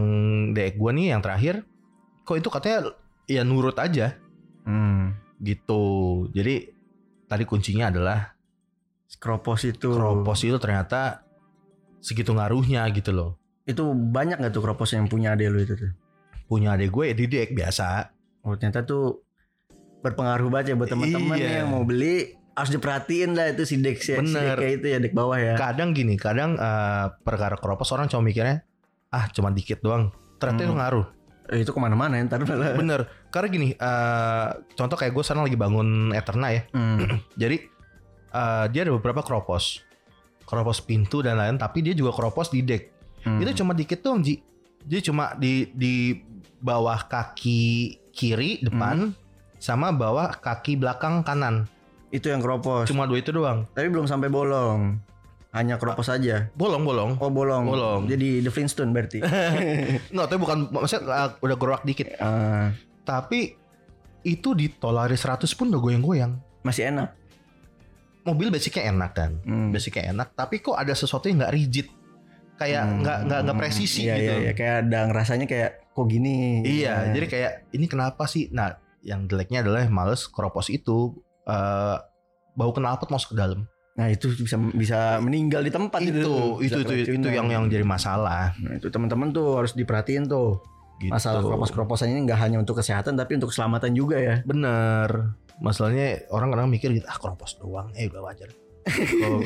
[0.52, 1.68] DX gua nih yang terakhir
[2.24, 4.16] kok itu katanya ya nurut aja
[4.64, 5.12] Hmm.
[5.46, 5.84] Gitu.
[6.34, 6.74] Jadi
[7.26, 8.34] tadi kuncinya adalah
[9.06, 9.94] Skropos itu.
[9.94, 11.24] Kropos itu ternyata
[12.00, 13.38] segitu ngaruhnya gitu loh.
[13.64, 15.94] Itu banyak nggak tuh kropos yang punya ade lu itu tuh?
[16.46, 17.88] Punya adik gue ya di DX biasa.
[18.44, 19.26] Oh, ternyata tuh
[20.02, 21.64] berpengaruh banget ya buat teman-teman Iya.
[21.64, 24.54] yang mau beli harus diperhatiin lah itu si deck si, si Bener.
[24.54, 25.56] deck kayak itu ya deck bawah ya.
[25.58, 28.62] Kadang gini, kadang eh, perkara kropos orang cuma mikirnya
[29.10, 30.14] ah cuma dikit doang.
[30.38, 30.68] Ternyata Hmm.
[30.68, 31.06] itu ngaruh.
[31.46, 32.42] Eh, itu ke mana-mana ya ntar.
[32.46, 33.06] Bener.
[33.30, 36.62] Karena gini, eh, contoh kayak gue sekarang lagi bangun Eterna ya.
[36.74, 37.22] Hmm.
[37.42, 37.58] Jadi
[38.32, 39.86] eh, dia ada beberapa kropos,
[40.44, 42.90] kropos pintu dan lain, tapi dia juga kropos di deck.
[43.22, 43.38] Hmm.
[43.40, 44.42] Itu cuma dikit doang Ji.
[44.82, 46.18] Dia cuma di di
[46.58, 47.62] bawah kaki
[48.10, 49.18] kiri depan Hmm.
[49.58, 51.70] sama bawah kaki belakang kanan.
[52.10, 52.88] itu yang kropos.
[52.88, 53.68] Cuma dua itu doang.
[53.76, 54.96] Tapi belum sampai bolong.
[55.56, 56.52] Hanya kropos aja.
[56.52, 57.12] Bolong bolong.
[57.18, 57.64] Oh bolong.
[57.64, 58.02] Bolong.
[58.06, 59.24] Jadi The Flintstone berarti.
[60.14, 62.12] Nggak, tapi bukan maksudnya uh, udah gerak dikit.
[62.20, 63.56] Ah, Tapi
[64.22, 66.34] itu di Tolari 100 pun udah goyang-goyang.
[66.60, 67.14] masih enak.
[68.24, 69.32] Mobil basicnya enak kan.
[69.46, 69.70] Hmm.
[69.70, 71.88] Basicnya enak, tapi kok ada sesuatu yang nggak rigid.
[72.56, 73.00] Kayak Hmm.
[73.00, 74.26] nggak nggak nggak presisi iya, gitu.
[74.26, 76.66] Iya, iya, kayak ada ngerasanya kayak kok gini.
[76.66, 77.14] Iya, Ya.
[77.14, 78.50] jadi kayak ini kenapa sih?
[78.50, 81.14] Nah, yang jeleknya adalah males keropos itu
[81.46, 81.98] eh
[82.52, 83.70] bau knalpot masuk ke dalam.
[83.96, 87.32] Nah itu bisa bisa meninggal di tempat itu itu Bisa itu, itu keracunan.
[87.32, 88.52] yang yang jadi masalah.
[88.60, 90.60] Nah, itu teman-teman tuh harus diperhatiin tuh.
[90.96, 91.12] Gitu.
[91.12, 94.36] Masalah keropos-keroposan ini nggak hanya untuk kesehatan tapi untuk keselamatan juga ya.
[94.44, 95.36] Bener.
[95.58, 98.52] Masalahnya orang kadang mikir gitu, ah keropos doang, eh udah wajar.
[98.84, 99.40] Kalau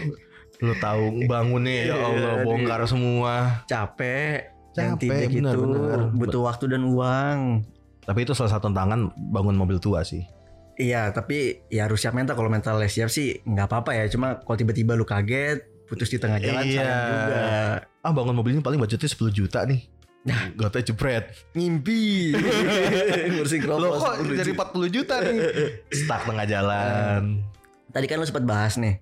[0.59, 3.61] lu tahu bangunnya ya Allah Iya, bongkar semua.
[3.65, 6.01] Capek, Capek, intinya gitu, bener-bener.
[6.11, 7.37] butuh waktu dan uang.
[8.01, 10.25] Tapi itu salah satu tantangan bangun mobil tua sih.
[10.79, 12.33] Iya, tapi ya harus siap mental.
[12.33, 14.07] Kalau mentalnya siap sih nggak apa-apa ya.
[14.07, 16.79] Cuma kalau tiba-tiba lu kaget, putus di tengah jalan Iya.
[16.79, 17.41] sayang juga.
[17.99, 19.83] Ah bangun mobil ini paling budgetnya 10 juta nih.
[20.55, 21.31] Gak tau jebret.
[21.51, 22.31] Ngimpi.
[23.33, 23.81] Ngurusin keropos.
[23.81, 24.63] Loh kok 10 jadi juta.
[24.71, 25.37] 40 juta nih?
[25.89, 27.21] Stuck tengah jalan.
[27.89, 28.99] Tadi kan lu sempat bahas nih.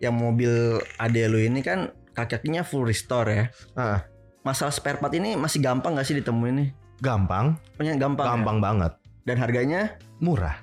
[0.00, 0.52] Yang mobil
[0.98, 3.44] ade lu ini kan kakinya full restore ya.
[3.72, 4.04] Ah,
[4.42, 6.70] Masalah spare part ini masih gampang gak sih ditemuin nih?
[6.94, 8.24] gampang, Pokoknya gampang.
[8.24, 8.30] ya?
[8.30, 8.92] gampang banget.
[9.22, 9.80] Dan harganya
[10.18, 10.56] Murah,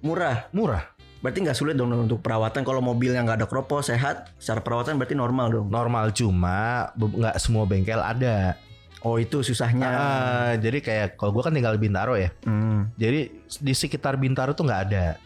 [0.00, 0.48] murah.
[0.50, 0.84] murah.
[1.20, 2.64] Berarti nggak sulit dong untuk perawatan.
[2.64, 5.66] Kalau mobil yang nggak ada keropos sehat, secara perawatan berarti normal dong.
[5.68, 8.56] Normal cuma nggak semua bengkel ada.
[9.00, 9.84] Oh itu susahnya.
[9.86, 12.32] Ah, jadi kayak kalau gua kan tinggal di Bintaro ya.
[12.44, 15.16] Hmm, Jadi di sekitar Bintaro tuh nggak ada,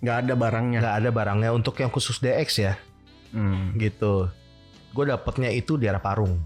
[0.00, 0.78] nggak ada barangnya.
[0.78, 2.74] nggak ada barangnya untuk yang khusus DX ya,
[3.30, 3.74] Hmm.
[3.74, 4.30] gitu.
[4.90, 6.38] Gue dapetnya itu di arah Parung.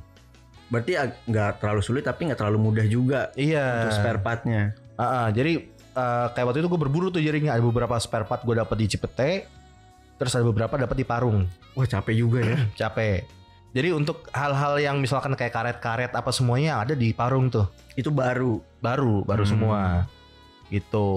[0.69, 0.97] Berarti
[1.29, 3.85] nggak terlalu sulit tapi nggak terlalu mudah juga Iya.
[3.85, 4.63] untuk spare partnya.
[4.97, 5.61] Ah, ah, jadi
[5.95, 8.87] eh, kayak waktu itu gue berburu tuh jadinya ada beberapa spare part gue dapet di
[8.87, 9.31] Cipete,
[10.15, 11.47] terus ada beberapa dapet di Parung.
[11.73, 12.59] Wah capek juga ya.
[12.81, 13.25] Capek.
[13.75, 17.67] Jadi untuk hal-hal yang misalkan kayak karet-karet apa semuanya ada di Parung tuh.
[17.95, 18.59] itu baru.
[18.79, 19.51] Baru, baru Hmm.
[19.51, 19.81] semua.
[20.67, 21.09] Gitu.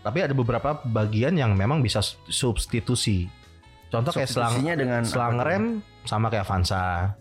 [0.00, 3.28] Tapi ada beberapa bagian yang memang bisa substitusi.
[3.88, 5.64] Contoh kayak selang dengan selang rem
[6.04, 7.12] sama kayak Avanza.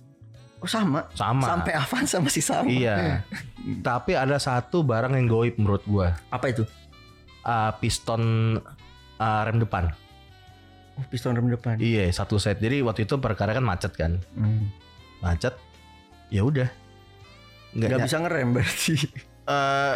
[0.58, 1.06] Oh sama.
[1.14, 1.46] Sama.
[1.46, 2.66] Sampai Avanza masih sama.
[2.66, 3.22] Iya.
[3.86, 6.18] Tapi ada satu barang yang goib menurut gua.
[6.28, 6.66] Apa itu?
[7.46, 8.58] Ah, piston
[9.16, 9.94] ah, rem depan.
[10.98, 11.78] Oh, piston rem depan.
[11.78, 12.58] Iya, satu set.
[12.58, 14.18] Jadi waktu itu perkara kan macet kan.
[14.34, 14.74] Hmm.
[15.22, 15.54] Macet.
[16.34, 16.68] Ya udah.
[17.78, 18.96] Nggak, bisa ngerem berarti.
[19.46, 19.96] eh,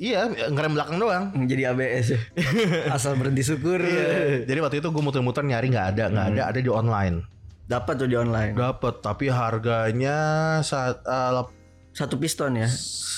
[0.00, 1.24] iya, ngerem belakang doang.
[1.44, 2.20] Jadi ABS ya.
[2.96, 3.76] Asal berhenti syukur.
[3.76, 4.48] Iya.
[4.48, 6.34] Jadi waktu itu gue muter-muter nyari nggak ada, nggak Hmm.
[6.34, 7.16] ada, ada di online.
[7.70, 8.52] Dapat tuh di online.
[8.52, 10.16] Dapet, tapi harganya
[10.60, 11.54] saat lap-
[11.90, 12.66] Satu piston ya.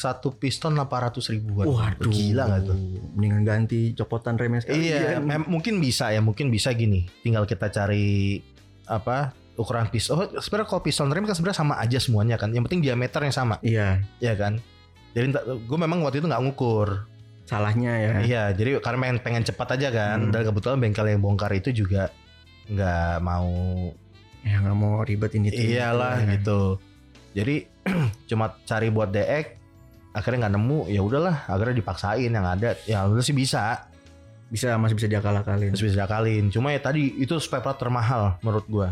[0.03, 1.69] satu piston 800 ribuan.
[1.69, 2.77] Waduh, gila nggak tuh?
[3.15, 4.83] Mendingan ganti copotan remnya sekalian.
[4.83, 7.07] Iya, mem- mungkin bisa ya, mungkin bisa gini.
[7.23, 8.41] Tinggal kita cari
[8.85, 10.17] apa ukuran piston.
[10.17, 12.51] Oh, sebenarnya kalau piston rem kan sebenarnya sama aja semuanya kan.
[12.51, 14.59] Yang penting diameternya sama, Iya, ya kan.
[15.13, 17.07] Jadi gue memang waktu itu nggak ngukur.
[17.45, 18.13] salahnya ya.
[18.23, 20.19] Iya, jadi karena pengen, pengen cepat aja kan.
[20.19, 20.33] Hmm.
[20.33, 22.09] Dan kebetulan bengkel yang bongkar itu juga
[22.65, 23.53] nggak mau
[24.43, 25.63] Ya nggak mau ribet ini tuh.
[25.63, 26.35] iyalah Ya.
[26.35, 26.61] gitu.
[27.33, 27.57] Jadi
[28.29, 29.59] cuma cari buat DX
[30.13, 33.89] akhirnya nggak nemu ya udahlah akhirnya dipaksain yang ada ya udah sih bisa
[34.47, 35.73] Bisa masih bisa diakal-akalin.
[35.73, 38.89] masih bisa diakalin cuma ya tadi itu spare part termahal menurut gua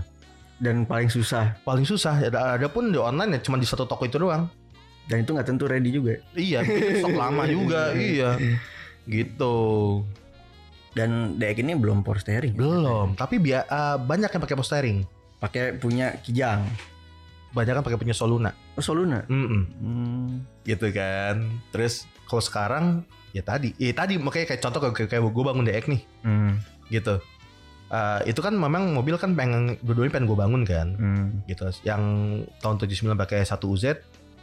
[0.56, 1.60] Dan paling susah.
[1.60, 4.48] paling susah ada, ada pun di online ya cuma di satu toko itu doang
[5.04, 6.16] Dan itu nggak tentu ready juga.
[6.32, 6.64] iya
[6.96, 8.40] stok lama juga iya
[9.04, 9.56] gitu
[10.90, 12.56] Dan deck ini belum power steering.
[12.56, 13.60] belum tapi eh,
[13.96, 15.04] banyak yang pakai power steering
[15.40, 16.62] Pakai punya Kijang.
[17.50, 19.26] banyak kan pakai punya Soluna Oh Soluna.
[19.26, 19.62] Mm-mm.
[19.74, 20.30] Hmm.
[20.62, 22.84] gitu kan terus kalau sekarang
[23.32, 26.62] ya tadi ya tadi makanya kayak contoh kayak, kayak gue bangun DX nih Hmm.
[26.86, 27.18] gitu
[27.90, 31.26] Eh, itu kan memang mobil kan pengen dua-duanya pengen gue bangun kan Hmm.
[31.44, 31.98] gitu yang
[32.62, 33.98] tahun 79 pakai 1 UZ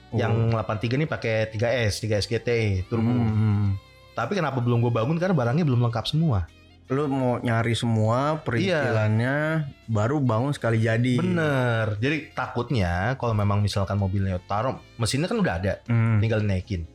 [0.08, 0.20] Oh.
[0.20, 2.50] yang 83 nih pakai 3S 3S GT
[2.88, 3.80] turbo Hmm.
[4.12, 6.44] tapi kenapa belum gue bangun karena barangnya belum lengkap semua
[6.88, 11.16] Lu mau nyari semua perintilannya baru bangun sekali jadi.
[11.16, 16.18] bener jadi takutnya kalau memang misalkan mobilnya taruh mesinnya kan udah ada Hmm.
[16.18, 16.88] tinggal dinaikin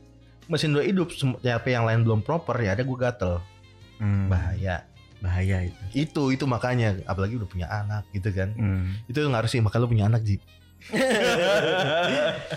[0.43, 3.37] mesin udah hidup tapi yang lain belum proper ya ada gue gatel
[3.95, 4.27] Hmm.
[4.27, 4.81] bahaya
[5.19, 5.79] Bahaya itu.
[5.95, 8.97] itu itu makanya apalagi udah punya anak gitu kan Hmm.
[9.05, 10.41] itu ngaruh sih makanya lu punya anak Ji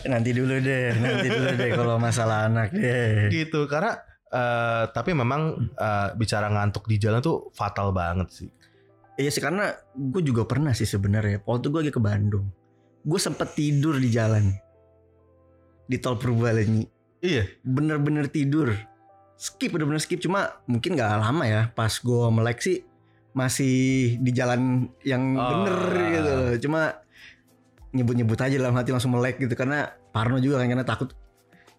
[0.04, 3.30] nanti dulu deh, nanti dulu deh kalau masalah anak deh.
[3.30, 8.50] gitu karena eh, tapi memang eh, bicara ngantuk di jalan tuh fatal banget sih
[9.16, 11.40] Iya sih karena gue juga pernah sih sebenarnya.
[11.40, 12.52] Waktu gue lagi ke Bandung,
[13.00, 14.52] gue sempet tidur di jalan
[15.88, 16.84] di tol Purbalenyi.
[17.24, 18.76] iya Bener-bener tidur.
[19.40, 21.62] Skip bener-bener skip cuma mungkin nggak lama ya.
[21.72, 22.84] Pas gue melek sih
[23.32, 25.48] masih di jalan yang Oh.
[25.64, 25.80] bener
[26.12, 26.30] gitu.
[26.36, 26.52] loh.
[26.60, 26.80] Cuma
[27.96, 31.16] nyebut-nyebut aja dalam hati langsung melek gitu karena parno juga kan karena takut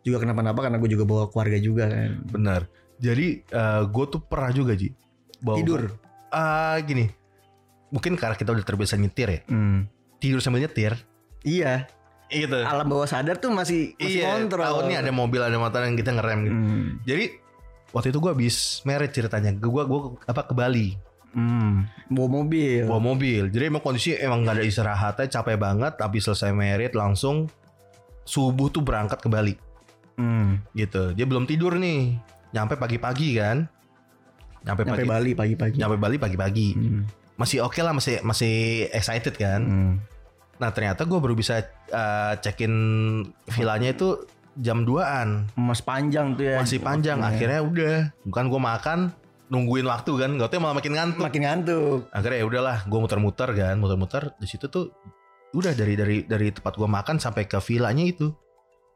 [0.07, 2.11] juga kenapa-napa karena gue juga bawa keluarga juga kan.
[2.25, 2.61] benar
[2.97, 3.43] jadi
[3.85, 4.89] gue tuh pernah juga Ji
[5.37, 5.81] bawa- Tidur.
[6.29, 7.11] Ah, gini
[7.87, 9.87] mungkin karena kita udah terbiasa nyetir ya Hmm.
[10.17, 10.95] tidur sambil nyetir
[11.39, 11.87] Iya,
[12.27, 14.59] gitu alam bawah sadar tuh masih masih iya kontrol.
[14.61, 16.87] tahu nih ada mobil ada motor yang kita ngerem gitu Hmm.
[17.01, 17.25] jadi
[17.89, 20.97] waktu itu gue habis merit ceritanya gue gue apa ke Bali
[21.29, 21.85] Hmm.
[22.09, 22.81] Bawa mobil.
[22.83, 23.43] bawa mobil.
[23.47, 25.93] Jadi emang kondisi emang gak ada istirahatnya, capek banget.
[25.95, 27.45] Habis selesai merit langsung
[28.23, 29.53] subuh tuh berangkat ke Bali
[30.17, 30.61] Hmm.
[30.73, 31.13] gitu.
[31.13, 32.17] Dia belum tidur nih,
[32.51, 33.69] nyampe pagi-pagi kan.
[34.65, 35.75] Nyampe, Sampai pagi, Bali pagi-pagi.
[35.77, 36.69] nyampe Bali pagi-pagi.
[36.75, 37.03] Hmm.
[37.37, 39.61] Masih oke lah, masih masih excited kan.
[39.63, 39.93] Hmm.
[40.57, 41.61] Nah ternyata gue baru bisa
[41.93, 42.73] uh, check-in
[43.53, 44.25] villanya itu
[44.57, 45.53] jam 2an.
[45.53, 46.57] Mas panjang tuh ya.
[46.59, 47.21] Masih panjang.
[47.21, 47.37] Waktunya.
[47.37, 48.99] Akhirnya udah, bukan gue makan,
[49.53, 50.29] nungguin waktu kan.
[50.41, 51.21] Gak tau malah makin ngantuk.
[51.21, 51.99] makin ngantuk.
[52.09, 54.89] akhirnya ya udahlah gue muter-muter kan muter-muter di situ tuh
[55.55, 58.33] udah dari dari dari tempat gue makan sampai ke villanya itu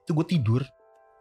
[0.04, 0.62] itu gue tidur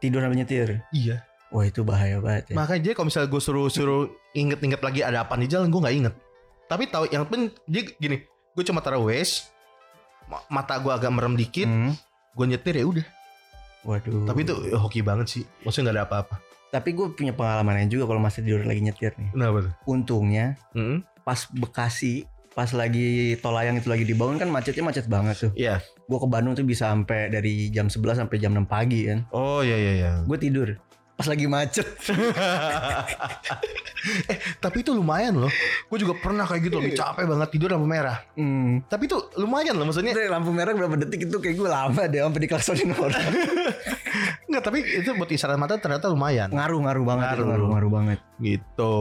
[0.01, 0.81] Tidur sambil nyetir.
[0.91, 2.55] iya Wah itu bahaya banget ya.
[2.55, 5.97] makanya dia kalau misalnya gue suruh suruh inget-inget lagi ada apa di jalan gue nggak
[5.97, 6.15] inget
[6.65, 8.23] tapi tahu yang penting dia gini
[8.55, 9.03] gue cuma taruh
[10.25, 11.93] ma- mata gue agak merem dikit Hmm.
[12.33, 13.07] gue nyetir ya udah
[13.83, 14.25] Waduh.
[14.25, 16.37] tapi itu eh, hoki banget sih maksudnya nggak ada apa-apa
[16.71, 19.35] Tapi gue punya pengalaman lain juga kalau masih tidur lagi nyetir nih.
[19.35, 21.03] kenapa tuh Untungnya Mm-mm.
[21.21, 25.53] pas Bekasi pas lagi tol layang itu lagi dibangun kan macetnya macet banget tuh.
[25.55, 25.83] Iya.
[26.11, 29.23] Gue ke Bandung tuh bisa sampai dari jam 11 sampai jam 6 pagi kan.
[29.31, 30.75] oh iya iya iya Gue tidur
[31.15, 31.85] pas lagi macet.
[34.33, 35.53] eh tapi itu lumayan loh
[35.87, 38.81] gue juga pernah kayak gitu lagi capek banget tidur lampu merah Hmm.
[38.89, 40.17] Tapi itu lumayan loh maksudnya.
[40.17, 43.21] Itu lampu merah berapa detik itu kayak gue lama deh sampai diklaksonin orang.
[44.45, 46.49] Enggak, tapi itu buat istirahat mata ternyata lumayan.
[46.49, 47.47] ngaruh ngaruh banget Ngaruh.
[47.47, 48.19] ngaruh ngaruh banget.
[48.37, 48.95] Gitu.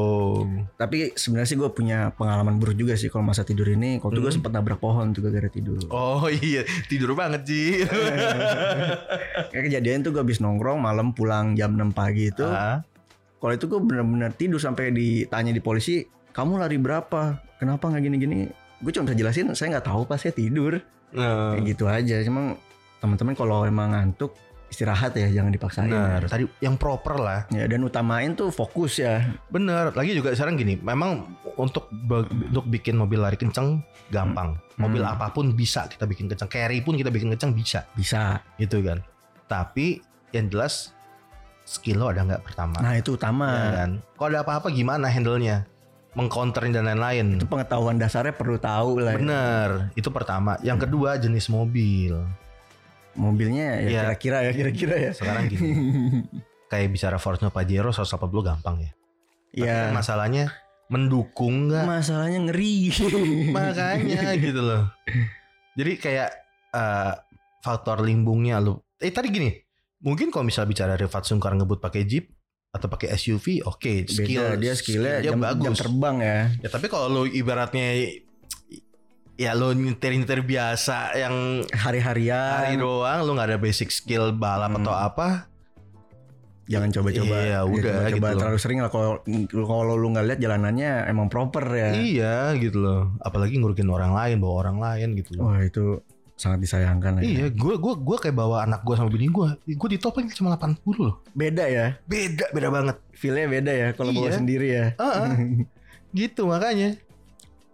[0.75, 3.97] Tapi sebenarnya sih gue punya pengalaman buruk juga sih kalau masa tidur ini.
[3.97, 4.37] Kalau tuh gue Hmm.
[4.37, 5.79] sempat nabrak pohon tuh gara-gara tidur.
[5.89, 7.83] Oh iya, tidur banget sih.
[9.49, 12.43] Kayak kejadian tuh gue habis nongkrong malam pulang jam 6 pagi itu.
[12.43, 12.83] Ah,
[13.35, 17.39] Kalau itu gue bener-bener tidur sampai ditanya di polisi, kamu lari berapa?
[17.55, 18.51] Kenapa nggak gini-gini?
[18.77, 20.83] Gue cuma bisa jelasin, saya nggak tahu pas saya tidur.
[21.09, 22.19] nah, Kayak gitu aja.
[22.21, 22.59] Cuma
[22.99, 24.35] teman-teman kalau emang ngantuk
[24.69, 25.89] istirahat ya, jangan dipaksain.
[25.89, 26.25] benar.
[26.25, 27.39] Tadi yang proper lah.
[27.49, 29.25] Ya dan utamain tuh fokus ya.
[29.47, 29.91] Bener.
[29.91, 31.25] Lagi juga sekarang gini, memang
[31.57, 31.89] untuk
[32.21, 34.55] untuk bikin mobil lari kenceng gampang.
[34.77, 35.13] Mobil Hmm.
[35.13, 36.47] apa pun bisa kita bikin kenceng.
[36.47, 38.39] Carry pun kita bikin kenceng bisa, Bisa.
[38.55, 39.01] gitu kan.
[39.45, 40.93] Tapi yang jelas
[41.65, 42.77] skill lo ada nggak pertama?
[42.79, 43.49] Nah itu utama.
[43.49, 43.91] Ya kan?
[44.15, 45.65] Kalau ada apa-apa gimana handle-nya?
[46.17, 47.37] Mengcounterin dan lain-lain.
[47.37, 49.13] Itu pengetahuan dasarnya perlu tahu lah.
[49.13, 49.17] ya.
[49.21, 50.57] Bener, itu pertama.
[50.61, 52.17] Yang kedua jenis mobil.
[53.19, 54.01] Mobilnya ya Iya.
[54.15, 55.11] kira-kira ya kira-kira ya.
[55.11, 55.69] Sekarang gini,
[56.71, 58.91] kayak bicara Fortuner Pajero 180 gampang ya.
[59.51, 59.75] Tapi Iya.
[59.91, 60.43] kan masalahnya
[60.87, 61.83] mendukung nggak?
[61.83, 62.89] Masalahnya ngeri.
[63.55, 64.87] Makanya gitu loh.
[65.75, 66.29] Jadi kayak
[66.69, 67.13] eh,
[67.59, 68.79] faktor limbungnya lu.
[68.95, 69.51] Eh tadi gini,
[69.99, 72.31] mungkin kalau misal bicara Rifat Sungkar ngebut pakai Jeep
[72.69, 75.63] atau pakai SUV, oke, skill Beda, dia skillnya skillnya jam, bagus.
[75.65, 76.39] jam terbang ya.
[76.61, 78.05] Ya tapi kalau lu ibaratnya
[79.39, 82.59] ya lu nyetir-nyetir biasa yang Hari-harian.
[82.59, 84.83] hari doang lu nggak ada basic skill balap Hmm.
[84.83, 85.47] atau apa
[86.67, 87.33] Jangan coba-coba.
[87.35, 88.37] Iya, udah, coba, gitu loh.
[88.37, 89.17] terlalu sering lah kalau
[89.65, 91.89] kalau lu nggak lihat jalanannya emang proper ya.
[91.95, 95.97] iya gitu loh apalagi ngurukin orang lain bawa orang lain gitu loh Wah itu
[96.35, 97.25] sangat disayangkan lah ya.
[97.25, 100.77] iya gue gua gua kayak bawa anak gue sama bini gue gue ditopeng cuma 80
[100.95, 101.97] loh Beda ya.
[102.05, 104.37] beda beda banget Feelnya beda ya kalau bawa Iya.
[104.37, 104.85] sendiri ya.
[104.95, 105.29] Ah, ah.
[106.13, 107.01] gitu makanya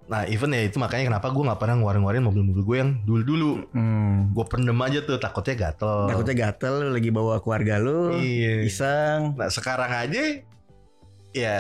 [0.06, 4.30] nah even ya itu makanya kenapa gue nggak pernah ngeluarin-ngeluarin mobil-mobil gue yang dulu-dulu Hmm.
[4.32, 8.14] gue pendem aja tuh takutnya gatel Takutnya gatel lu lagi bawa keluarga lu.
[8.16, 9.34] iya Iseng.
[9.34, 10.46] nah sekarang aja
[11.32, 11.56] ya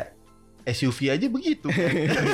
[0.63, 1.69] SUV aja begitu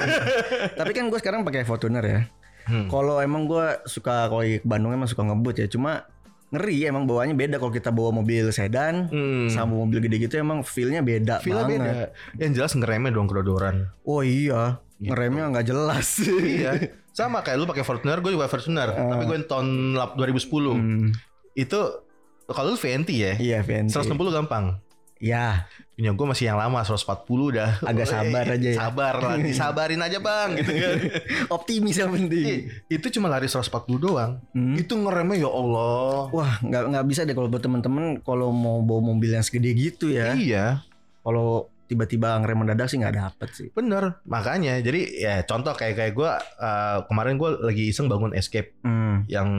[0.77, 2.21] Tapi kan gue sekarang pakai Fortuner ya.
[2.63, 2.87] Hmm.
[2.87, 5.67] Kalau emang gue suka kalau ke Bandung emang suka ngebut ya.
[5.67, 6.05] Cuma
[6.47, 9.47] ngeri emang bawaannya beda kalau kita bawa mobil sedan Hmm.
[9.47, 11.79] sama mobil gede gitu emang feelnya beda Feel banget.
[11.79, 11.91] beda.
[12.37, 13.87] Yang jelas ngeremnya dong kedodoran.
[14.03, 15.09] Oh iya, Gitu.
[15.09, 16.07] ngeremnya nggak jelas.
[16.45, 16.71] iya.
[17.11, 18.93] Sama kayak lu pakai Fortuner, gue juga Fortuner.
[18.93, 19.17] Ah.
[19.17, 20.77] Tapi gue yang tahun lap- 2010.
[20.77, 21.09] Hmm,
[21.51, 22.05] Itu
[22.45, 23.91] kalau lu VNT ya, iya Venti.
[23.91, 24.77] 160 gampang.
[25.17, 27.05] Ya, Punya gue masih yang lama 140
[27.53, 27.77] udah.
[27.85, 28.73] Agak sabar aja ya.
[28.73, 30.97] Sabar lah, disabarin aja bang gitu kan.
[31.57, 32.41] optimis yang penting.
[32.41, 32.59] Eh,
[32.89, 33.69] itu cuma lari 140
[34.01, 34.41] doang.
[34.49, 34.73] Hmm.
[34.73, 36.25] Itu ngeremnya ya Allah.
[36.31, 40.09] Wah, nggak nggak bisa deh kalau buat temen-temen kalau mau bawa mobil yang segede gitu
[40.09, 40.33] ya.
[40.33, 40.81] Iya,
[41.21, 43.67] Kalau tiba-tiba ngerem mendadak sih nggak dapet sih.
[43.69, 44.23] bener.
[44.23, 49.27] Makanya, jadi ya contoh kayak kayak gue eh, kemarin gue lagi iseng bangun Escape Hmm.
[49.27, 49.49] yang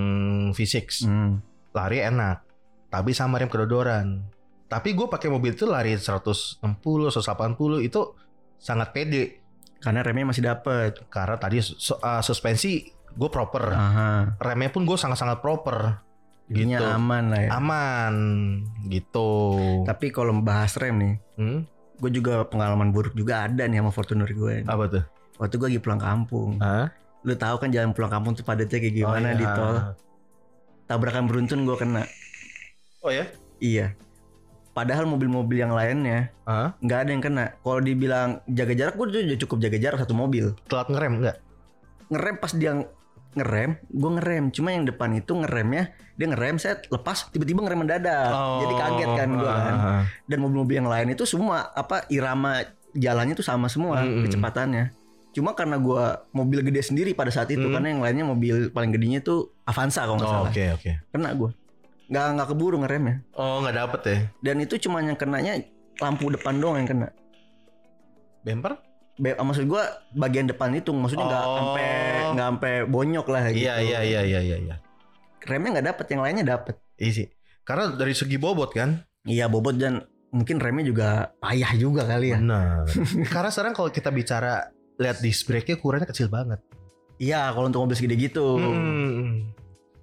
[0.51, 1.05] V6.
[1.05, 1.45] Hmm.
[1.71, 2.45] lari enak
[2.87, 4.29] tapi sama rem kedodoran
[4.67, 7.17] tapi gue pakai mobil itu lari 160 180
[7.81, 8.01] itu
[8.57, 9.41] sangat pede
[9.79, 11.01] Karena remnya masih dapet.
[11.07, 14.37] karena tadi uh, suspensi gue proper Aha.
[14.39, 16.01] remnya pun gue sangat-sangat proper
[16.45, 16.89] Jadinya Gitu.
[16.93, 17.51] aman lah ya.
[17.55, 18.15] aman
[18.87, 19.33] gitu
[19.83, 21.59] Tapi kalau bahas rem nih, hmm?
[22.03, 24.67] Gue juga pengalaman buruk juga ada nih sama Fortuner gue.
[24.67, 25.05] apa tuh
[25.39, 26.59] Waktu gue lagi pulang kampung.
[26.59, 26.91] Hah?
[27.23, 29.55] Lu tahu kan jalan pulang kampung tuh padatnya kayak gimana Oh, di iya.
[29.55, 29.77] tol.
[30.85, 32.03] Tabrakan beruntun gue kena.
[33.01, 33.27] oh ya
[33.59, 33.95] Iya.
[34.73, 36.33] Padahal mobil-mobil yang lainnya
[36.81, 37.45] nggak ada yang kena.
[37.59, 40.57] Kalau dibilang jaga jarak, gue udah cukup jaga jarak satu mobil.
[40.67, 41.37] Telat ngerem enggak?
[42.09, 42.73] Ngerem pas dia
[43.33, 44.45] ngerem, gue ngerem.
[44.51, 48.31] Cuma yang depan itu ngeremnya, dia ngerem, saya lepas, tiba-tiba ngerem mendadak.
[48.61, 49.75] Jadi kaget kan gue kan.
[49.75, 50.03] ah.
[50.25, 52.61] Dan mobil-mobil yang lain itu semua apa irama
[52.93, 54.25] jalannya tuh sama semua Mm-mm.
[54.25, 54.93] kecepatannya.
[55.33, 57.73] Cuma karena gua mobil gede sendiri pada saat itu Mm.
[57.73, 60.51] karena yang lainnya mobil paling gedenya tuh Avanza kalau nggak Oh, salah.
[60.53, 60.91] Oke oke.
[61.09, 61.57] Kena gua.
[62.13, 63.25] Nggak nggak keburu ngeremnya.
[63.33, 64.17] Oh nggak dapet ya?
[64.45, 65.57] Dan itu cuma yang kenanya
[65.97, 67.09] lampu depan doang yang kena.
[68.45, 68.77] Bumper?
[69.21, 69.85] Be maksud gua
[70.17, 71.57] bagian depan itu maksudnya nggak Oh.
[71.61, 71.87] sampai
[72.33, 73.69] nggak sampai bonyok lah gitu.
[73.69, 74.57] Iya iya iya iya iya.
[74.57, 74.77] iya.
[75.43, 76.75] Remnya nggak dapet, yang lainnya dapet.
[76.97, 77.27] Iya sih.
[77.63, 79.05] Karena dari segi bobot kan.
[79.29, 80.01] Iya bobot dan
[80.33, 82.39] mungkin remnya juga payah juga kali ya.
[82.41, 82.89] Benar.
[83.35, 86.63] Karena sekarang kalau kita bicara lihat disc brake-nya ukurannya kecil banget.
[87.21, 88.59] Iya kalau untuk mobil segede gitu.
[88.59, 89.53] Hmm.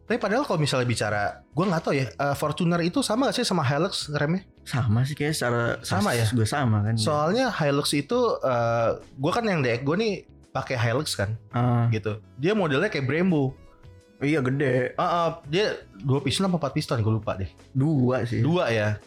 [0.05, 3.45] Tapi padahal kalau misalnya bicara, gue nggak tahu ya, eh, Fortuner itu sama gak sih
[3.45, 4.41] sama Hilux remnya?
[4.69, 6.29] Sama sih kayak secara Sama ya?
[6.29, 6.93] Gue sama kan.
[6.93, 10.13] Soalnya Hilux itu, eh gue kan yang DX gue nih
[10.49, 12.21] pakai Hilux kan, Ah, gitu.
[12.37, 13.57] Dia modelnya kayak Brembo.
[14.19, 14.93] iya gede.
[14.93, 16.99] Ah, ah, dia dua piston apa empat piston?
[16.99, 17.49] Gue lupa deh.
[17.71, 18.43] Dua sih.
[18.43, 18.99] Dua ya,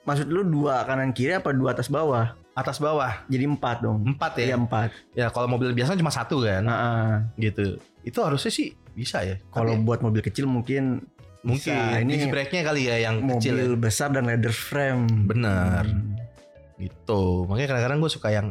[0.00, 2.34] Maksud lu dua kanan kiri apa dua atas bawah?
[2.50, 4.04] atas bawah Jadi empat dong.
[4.04, 4.56] empat Iya ya.
[4.58, 4.88] empat.
[5.14, 7.14] Ya kalau mobil biasa cuma satu kan, Nah, ah.
[7.38, 7.78] gitu.
[8.02, 9.38] Itu harusnya sih bisa ya.
[9.48, 11.04] kalau buat mobil kecil mungkin
[11.40, 12.00] mungkin bisa.
[12.00, 13.56] ini brake-nya kali ya yang mobil kecil.
[13.56, 13.78] ya.
[13.78, 15.06] besar dan leather frame.
[15.24, 15.84] Bener.
[15.84, 16.16] Hmm.
[16.76, 17.44] Gitu.
[17.48, 18.46] Makanya kadang-kadang gue suka yang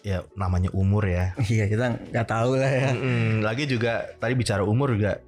[0.00, 1.34] ya namanya umur ya.
[1.52, 2.90] Iya kita nggak tahu lah ya.
[2.94, 3.42] Mm-mm.
[3.42, 5.20] Lagi juga tadi bicara umur juga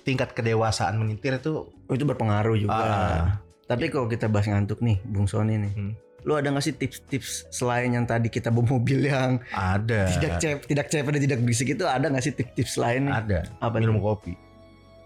[0.00, 2.78] tingkat kedewasaan menyetir itu Oh, itu berpengaruh juga.
[2.78, 3.26] Ah.
[3.66, 5.72] Tapi kalau kita bahas ngantuk nih, Bung Sony nih.
[5.74, 5.92] Hmm.
[6.22, 10.58] Lu ada gak sih tips-tips selain yang tadi kita bawa mobil yang ada tidak cep,
[10.68, 13.08] tidak cepet dan tidak berisik itu ada gak sih tips-tips lain?
[13.08, 13.14] nih?
[13.16, 14.04] ada Apa minum nih?
[14.04, 14.32] kopi.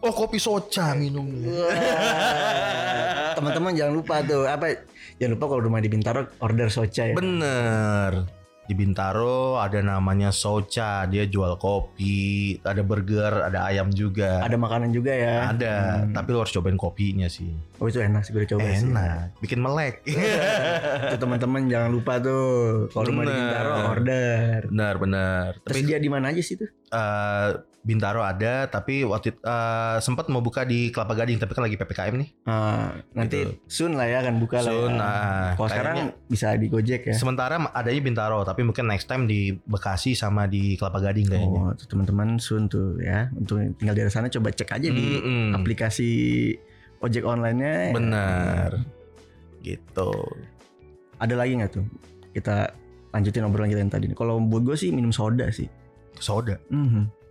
[0.05, 1.65] Oh kopi soca minumnya.
[3.37, 4.85] Teman-teman jangan lupa tuh apa?
[5.17, 7.15] Jangan lupa kalau rumah di Bintaro order soca ya.
[7.15, 8.29] Bener.
[8.65, 14.41] Di Bintaro ada namanya Soca, dia jual kopi, ada burger, ada ayam juga.
[14.41, 15.53] Ada makanan juga ya.
[15.53, 16.17] Ada, Hmm.
[16.17, 17.53] tapi lo harus cobain kopinya sih.
[17.77, 18.89] Oh itu enak sih gue coba sih.
[18.89, 20.01] Enak, bikin melek.
[21.13, 23.37] Tuh teman-teman jangan lupa tuh kalau rumah di.
[23.37, 24.59] Bintaro order.
[24.73, 25.49] benar, benar.
[25.61, 26.69] Tapi Tersedia di mana aja sih tuh?
[26.89, 27.49] eh,
[27.85, 31.77] Bintaro ada, tapi waktu itu eh, sempat mau buka di Kelapa Gading, tapi kan lagi
[31.77, 32.29] ppkm nih.
[32.43, 33.53] Ah, nanti Gitu.
[33.69, 34.97] soon lah ya akan buka Soon, lah.
[34.97, 34.97] ya.
[34.97, 37.15] nah, Kalau sekarang bisa di Gojek ya.
[37.15, 41.61] Sementara adanya Bintaro, tapi mungkin next time di Bekasi sama di Kelapa Gading kayaknya.
[41.61, 43.29] Oh, tuh teman-teman soon tuh ya.
[43.31, 45.53] Untuk tinggal di daerah sana coba cek aja di Mm-mm.
[45.53, 46.11] aplikasi
[46.99, 47.93] ojek online-nya.
[47.93, 48.81] Benar.
[49.61, 50.11] Gitu.
[51.17, 51.85] Ada lagi nggak tuh?
[52.33, 52.73] Kita
[53.13, 54.09] lanjutin obrolan kita yang tadi.
[54.11, 55.69] Kalau buat gue sih minum soda sih.
[56.17, 56.57] Soda.
[56.69, 57.24] Mhm.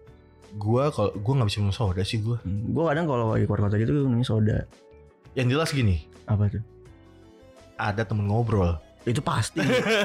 [0.54, 2.38] Gua kalau gua nggak bisa minum soda sih gua.
[2.46, 4.66] Gue kadang kalau lagi keluar kota gitu minum soda.
[5.34, 6.62] Yang jelas gini, Apa tuh?
[7.74, 8.78] ada temen ngobrol.
[9.04, 9.60] Itu pasti.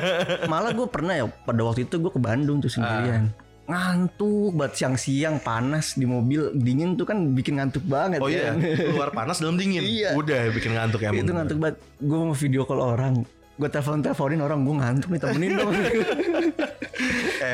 [0.51, 3.29] Malah gue pernah ya pada waktu itu gue ke Bandung tuh sendirian.
[3.29, 3.47] Ah.
[3.69, 8.65] Ngantuk banget siang-siang panas di mobil dingin tuh kan bikin ngantuk banget Oh iya, kan.
[8.91, 9.85] keluar panas dalam dingin.
[9.85, 10.17] Iya.
[10.17, 11.13] Udah bikin ngantuk ya.
[11.13, 11.77] itu ngantuk banget.
[12.01, 13.15] Gue mau video call orang.
[13.61, 15.73] Gue telepon teleponin orang gue ngantuk nih temenin dong.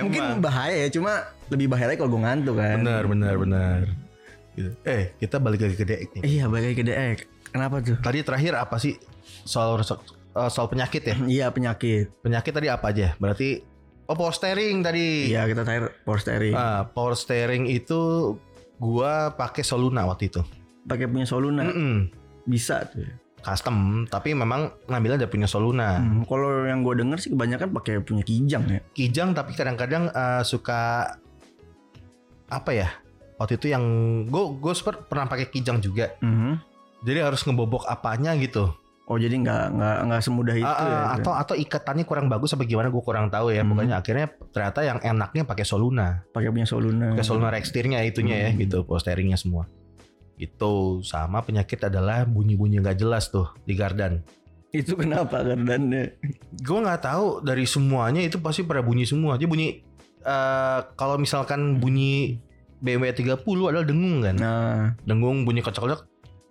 [0.05, 2.77] Mungkin bahaya ya cuma lebih bahaya lagi kalau gue ngantuk kan.
[2.81, 3.79] benar benar benar.
[4.55, 4.71] Gitu.
[4.87, 6.23] Eh, kita balik lagi ke DX nih.
[6.23, 7.17] Iya balik lagi ke DX.
[7.51, 7.97] Kenapa tuh?
[7.99, 8.95] Tadi terakhir apa sih
[9.45, 11.17] soal eh, soal penyakit ya?
[11.43, 12.23] Iya penyakit.
[12.23, 13.19] Penyakit tadi apa aja?
[13.19, 13.63] Berarti
[14.07, 15.31] oh power steering tadi.
[15.31, 16.55] Iya kita terakhir power steering.
[16.55, 18.35] Ah, power steering itu
[18.79, 20.43] gua pakai Soluna waktu itu.
[20.85, 22.11] Pakai punya Soluna Mm-mm.
[22.47, 23.07] bisa tuh.
[23.45, 23.53] Ya.
[23.53, 23.77] Custom,
[24.09, 26.01] tapi memang ngambilnya dari punya Soluna.
[26.01, 28.81] Hmm, kalau yang gue denger sih kebanyakan pakai punya Kijang ya.
[28.97, 31.13] Kijang tapi kadang-kadang eh, suka
[32.49, 32.89] apa ya?
[33.37, 33.85] Waktu itu yang
[34.31, 34.73] gue gue
[35.05, 36.17] pernah pakai Kijang juga.
[36.25, 36.73] Mhm.
[37.05, 38.73] Jadi harus ngebobok apanya gitu.
[39.05, 41.21] Oh jadi nggak nggak nggak semudah itu ah, ya.
[41.21, 43.61] atau atau ikatannya kurang bagus apa gimana gue kurang tahu ya.
[43.61, 43.77] Hmm.
[43.77, 46.25] Pokoknya akhirnya ternyata yang enaknya pakai Soluna.
[46.33, 47.13] pakai punya Soluna.
[47.13, 48.65] Pakai Soluna Rextirnya itunya ya Hmm.
[48.65, 49.69] gitu, power steeringnya semua.
[50.35, 54.23] Itu sama penyakit adalah bunyi-bunyi nggak jelas tuh di gardan.
[54.75, 56.19] Itu kenapa kardannya?
[56.59, 59.39] Gue nggak tahu dari semuanya itu pasti pada bunyi semua.
[59.39, 59.79] Dia bunyi
[60.25, 62.43] eh, kalau misalkan bunyi
[62.85, 64.37] BMW 30 adalah dengung kan.
[64.37, 66.05] Nah, Dengung bunyi kocak-kocak.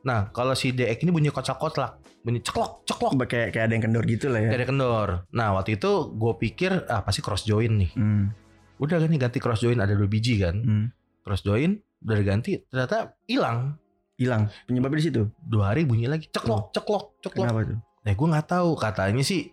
[0.04, 3.16] Nah, kalau si DX ini bunyi kocak-kocak, bunyi ceklok, ceklok.
[3.24, 4.50] kayak kayak ada yang kendor gitu lah ya.
[4.52, 5.30] Dari kendor.
[5.32, 7.92] Nah, waktu itu gue pikir ah pasti cross join nih.
[7.96, 8.34] Hmm.
[8.82, 10.56] Udah kan nih ganti cross join ada dua biji kan.
[10.60, 10.86] Hmm.
[11.24, 13.80] Cross join udah diganti ternyata hilang.
[14.14, 14.46] Hilang.
[14.68, 15.22] Penyebabnya di situ.
[15.42, 17.44] Dua hari bunyi lagi ceklok, ceklok, ceklok.
[17.50, 17.80] Kenapa tuh?
[18.04, 19.50] Nah, gue nggak tahu katanya sih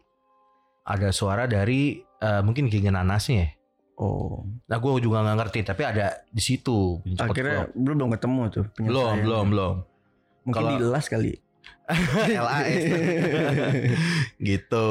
[0.84, 3.36] ada suara dari eh, mungkin gigi nanasnya.
[3.40, 3.48] ya.
[4.00, 7.00] Oh, Nah, gue juga nggak ngerti, tapi ada di situ.
[7.16, 9.74] akhirnya belum belum ketemu tuh belum, belum, belum.
[10.48, 11.32] Mungkin Kalau- dilas kali.
[12.46, 12.80] LAS
[14.40, 14.86] gitu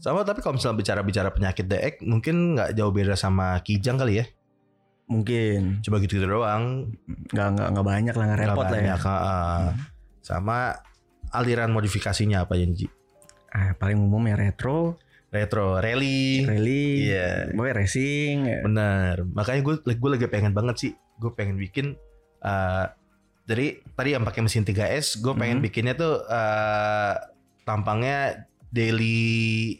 [0.00, 4.26] sama tapi kalau misalnya bicara-bicara penyakit DX mungkin nggak jauh beda sama Kijang kali ya
[5.08, 6.92] Mungkin coba gitu, -gitu doang
[7.32, 8.96] nggak nggak nggak banyak lah nggak repot lah ya.
[9.00, 9.68] ah.
[10.20, 10.76] sama
[11.32, 12.84] aliran modifikasinya apa Ji?
[13.48, 15.00] Ah, paling umum ya retro,
[15.32, 17.56] retro rally rally, Iya.
[17.56, 18.44] boy racing.
[18.44, 18.60] ya.
[18.60, 21.96] bener makanya gue gue lagi pengen banget sih gue pengen bikin
[22.38, 22.86] eh
[23.48, 25.64] jadi tadi yang pakai mesin 3S gue pengen Mhm.
[25.64, 27.14] bikinnya tuh eh
[27.64, 29.16] tampangnya daily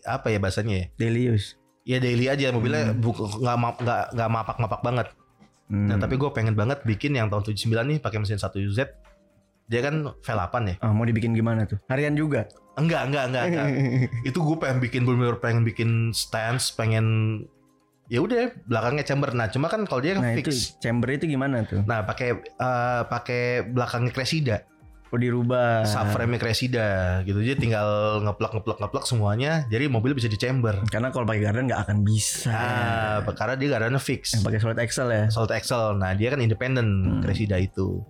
[0.02, 1.57] apa ya bahasanya ya Daily use.
[1.88, 3.00] Ya daily aja mobilnya Hmm.
[3.00, 5.08] nggak nggak nggak mapak-mapak banget
[5.66, 5.84] Hmm.
[5.84, 8.78] nah tapi gue pengen banget bikin yang tahun 79 nih pakai mesin 1Z
[9.66, 11.76] dia kan V8 ya Ah, mau dibikin gimana tuh?
[11.86, 12.48] Harian juga.
[12.74, 13.66] enggak enggak enggak, enggak.
[14.28, 17.04] itu gue pengen bikin bener pengen bikin stance pengen
[18.06, 21.60] ya udah belakangnya chamber nah cuma kan kalau dia nah itu fix chamber itu gimana
[21.62, 21.84] tuh?
[21.84, 24.56] nah pakai eh, pakai belakangnya Cressida
[25.08, 25.84] Oh dirubah.
[25.84, 26.88] subframe Cressida
[27.22, 27.88] gitu jadi tinggal
[28.20, 31.98] ngeplak ngeplak ngeplak semuanya jadi mobil bisa di chamber Karena kalau pakai garden nggak akan
[32.00, 32.50] bisa.
[32.50, 35.24] ah karena dia garanya fix Yang pakai solid axle ya.
[35.28, 37.20] solid axle nah dia kan independen Hmm.
[37.20, 38.04] Cressida itu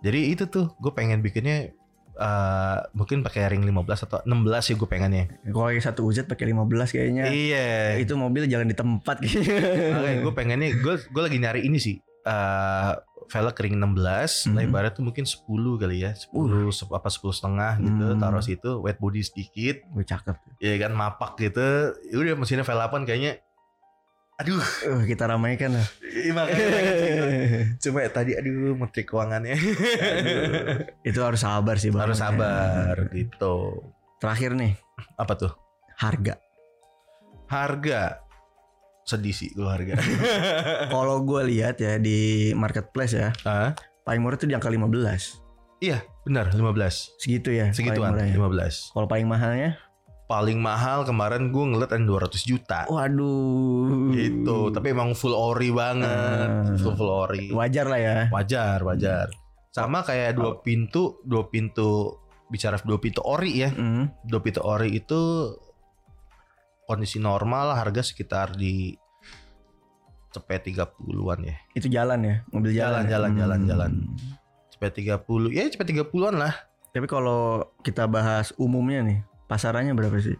[0.00, 1.70] jadi itu tuh gue pengen bikinnya
[2.14, 3.74] eh, mungkin pakai ring 15
[4.04, 7.24] atau 16 sih gue pengennya Kalau pakai satu UZ pakai 15 kayaknya.
[7.26, 7.66] iya
[7.96, 9.54] Itu mobil jalan di tempat kayaknya.
[9.94, 11.96] Makanya gue pengennya gue gue lagi nyari ini sih.
[12.22, 12.92] eh
[13.26, 14.54] velg ring 16 Mhm.
[14.56, 15.44] lebarnya tuh mungkin 10
[15.76, 16.12] kali ya.
[16.12, 18.18] 10 sep- apa 10 setengah gitu Hmm.
[18.18, 19.82] taruh situ wet body sedikit.
[19.88, 20.36] Gue cakep.
[20.58, 21.68] ya kan mapak gitu.
[22.04, 23.40] Ya udah mesinnya V8 kayaknya.
[24.34, 24.58] Aduh.
[24.82, 25.86] Uh, kita ramaikan lah.
[26.02, 26.34] iya,
[27.78, 29.54] cuma ya tadi aduh menteri keuangannya.
[31.02, 32.02] Itu harus sabar sih bang.
[32.02, 33.78] harus sabar gitu.
[34.18, 34.74] Terakhir nih.
[35.14, 35.52] Apa tuh?
[35.94, 36.34] Harga.
[37.44, 38.23] harga
[39.04, 39.94] sedih sih gue harga
[40.94, 42.18] Kalau gue lihat ya di
[42.52, 45.40] marketplace ya, ah paling murah tuh di angka 15.
[45.78, 46.64] iya benar 15
[47.18, 47.68] Segitu ya.
[47.70, 48.64] segituan paling murahnya.
[48.64, 49.70] 15 Kalau paling mahalnya,
[50.24, 54.08] paling mahal kemarin gue ngeliat ada 200 juta waduh.
[54.10, 56.76] gitu tapi emang full ori banget Hmm.
[56.76, 58.18] full full ori wajar lah ya.
[58.30, 59.28] wajar wajar
[59.68, 64.08] sama kayak dua pintu dua pintu bicara dua pintu ori ya Hmm.
[64.22, 65.20] dua pintu ori itu
[66.84, 68.92] kondisi normal harga sekitar di
[70.30, 73.06] cepet 30-an ya Itu jalan ya, mobil jalan.
[73.06, 73.38] Jalan, jalan, Hmm.
[73.38, 73.92] jalan, jalan.
[74.68, 76.54] cepet 30 ya cepet 30-an lah
[76.90, 80.34] Tapi kalau kita bahas umumnya nih, pasarannya berapa sih?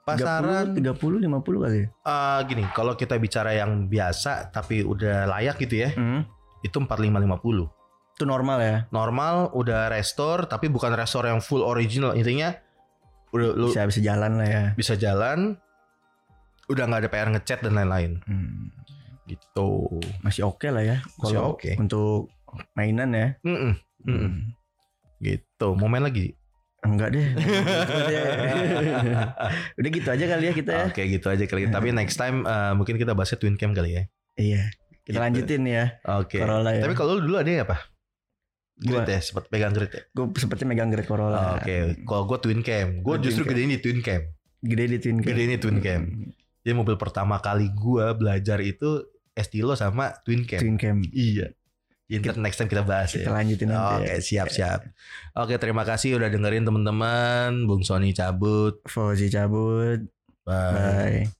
[0.00, 1.86] pasaran 30, 30 50 kali ya?
[1.86, 6.26] eh, gini kalau kita bicara yang biasa tapi udah layak gitu ya Hmm.
[6.60, 7.70] itu 4550
[8.16, 8.76] Itu normal ya.
[8.90, 12.50] normal udah restore tapi bukan restore yang full original intinya
[13.30, 14.64] udah lu bisa, Bisa bisa jalan lah ya.
[14.98, 15.38] jalan
[16.70, 18.70] udah nggak ada PR ngecat dan lain-lain Hmm.
[19.26, 20.96] gitu Masih oke lah ya.
[21.16, 21.70] Masih Kalau oke.
[21.76, 22.30] Untuk
[22.72, 23.26] mainan ya.
[23.42, 24.06] Mm-mm, mm-mm.
[24.06, 24.34] Hmm.
[25.18, 26.32] gitu mau main lagi
[26.80, 27.26] Enggak deh.
[29.76, 30.84] Udah gitu aja kali ya kita ya.
[30.88, 34.02] oke gitu aja kali tapi next time eh, mungkin kita bahasnya twin cam kali ya
[34.34, 34.62] Iya.
[35.00, 35.20] Kita Gitu.
[35.20, 35.84] lanjutin ya.
[36.02, 36.80] oke Corolla ya.
[36.82, 37.76] tapi kalau lu dulu ada apa
[38.80, 41.54] Grid ya sempat pegang grid ya gue seperti megang Great Corolla.
[41.54, 43.48] oke kalau gue twin cam gue justru cam.
[43.50, 44.20] gedein di twin cam
[44.60, 45.26] Gede di twin cam.
[45.26, 46.00] Gede di twin cam.
[46.60, 51.00] Jadi mobil pertama kali gue belajar itu Estilo sama twin cam Twin cam.
[51.10, 51.56] Iya.
[52.10, 53.38] Ya, ntar next time kita bahas Kita ya.
[53.38, 54.02] lanjutin nanti.
[54.02, 54.18] Oke, ya.
[54.18, 54.82] siap siap.
[55.38, 57.70] Oke, terima kasih udah dengerin teman-teman.
[57.70, 58.82] Bung Sony cabut.
[58.90, 60.10] Fauzi cabut.
[60.42, 60.74] Bye.
[60.74, 61.30] Bye.